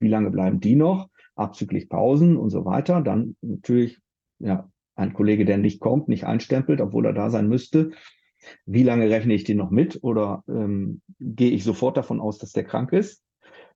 wie 0.00 0.08
lange 0.08 0.30
bleiben 0.30 0.60
die 0.60 0.76
noch, 0.76 1.08
abzüglich 1.34 1.88
Pausen 1.88 2.36
und 2.36 2.50
so 2.50 2.64
weiter. 2.64 3.00
Dann 3.00 3.36
natürlich, 3.40 3.98
ja, 4.40 4.68
ein 4.94 5.14
Kollege, 5.14 5.44
der 5.44 5.58
nicht 5.58 5.80
kommt, 5.80 6.08
nicht 6.08 6.24
einstempelt, 6.24 6.80
obwohl 6.80 7.06
er 7.06 7.14
da 7.14 7.30
sein 7.30 7.48
müsste, 7.48 7.92
wie 8.66 8.82
lange 8.82 9.08
rechne 9.08 9.34
ich 9.34 9.44
den 9.44 9.58
noch 9.58 9.70
mit 9.70 9.98
oder 10.02 10.44
ähm, 10.48 11.00
gehe 11.20 11.50
ich 11.50 11.64
sofort 11.64 11.96
davon 11.96 12.20
aus, 12.20 12.38
dass 12.38 12.52
der 12.52 12.64
krank 12.64 12.92
ist? 12.92 13.22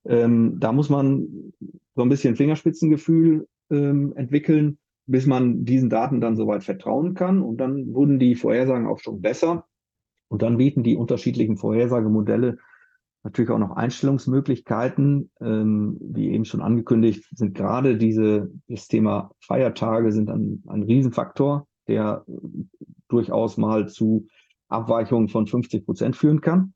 Ähm, 0.05 0.59
da 0.59 0.71
muss 0.71 0.89
man 0.89 1.53
so 1.95 2.01
ein 2.01 2.09
bisschen 2.09 2.35
Fingerspitzengefühl 2.35 3.47
ähm, 3.69 4.13
entwickeln, 4.15 4.77
bis 5.05 5.25
man 5.25 5.65
diesen 5.65 5.89
Daten 5.89 6.21
dann 6.21 6.35
soweit 6.35 6.63
vertrauen 6.63 7.13
kann. 7.13 7.41
Und 7.41 7.57
dann 7.57 7.93
wurden 7.93 8.19
die 8.19 8.35
Vorhersagen 8.35 8.87
auch 8.87 8.99
schon 8.99 9.21
besser. 9.21 9.65
Und 10.29 10.41
dann 10.41 10.57
bieten 10.57 10.83
die 10.83 10.95
unterschiedlichen 10.95 11.57
Vorhersagemodelle 11.57 12.57
natürlich 13.23 13.49
auch 13.49 13.59
noch 13.59 13.75
Einstellungsmöglichkeiten. 13.75 15.31
Ähm, 15.41 15.97
wie 15.99 16.29
eben 16.29 16.45
schon 16.45 16.61
angekündigt, 16.61 17.25
sind 17.35 17.55
gerade 17.55 17.97
diese, 17.97 18.51
das 18.67 18.87
Thema 18.87 19.31
Feiertage 19.39 20.11
sind 20.11 20.29
ein, 20.29 20.63
ein 20.67 20.83
Riesenfaktor, 20.83 21.67
der 21.87 22.25
durchaus 23.07 23.57
mal 23.57 23.87
zu 23.87 24.27
Abweichungen 24.69 25.29
von 25.29 25.47
50 25.47 25.85
Prozent 25.85 26.15
führen 26.15 26.41
kann. 26.41 26.73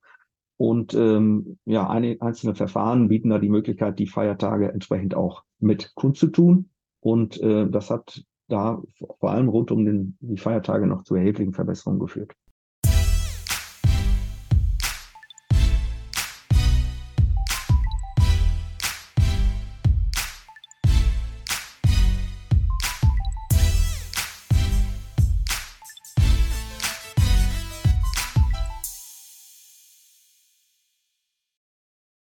Und 0.58 0.94
ähm, 0.94 1.58
ja, 1.66 1.90
einzelne 1.90 2.54
Verfahren 2.54 3.08
bieten 3.08 3.30
da 3.30 3.40
die 3.40 3.50
Möglichkeit, 3.50 3.98
die 3.98 4.08
Feiertage 4.08 4.72
entsprechend 4.72 5.16
auch 5.16 5.44
mit 5.60 5.96
kundzutun. 5.96 6.70
Und 7.00 7.42
äh, 7.42 7.68
das 7.68 7.90
hat 7.90 8.24
da 8.48 8.82
vor 9.20 9.32
allem 9.32 9.50
rund 9.50 9.72
um 9.72 9.86
den, 9.86 10.18
die 10.20 10.38
Feiertage 10.38 10.86
noch 10.86 11.04
zu 11.04 11.16
erheblichen 11.16 11.54
Verbesserungen 11.54 12.00
geführt. 12.00 12.34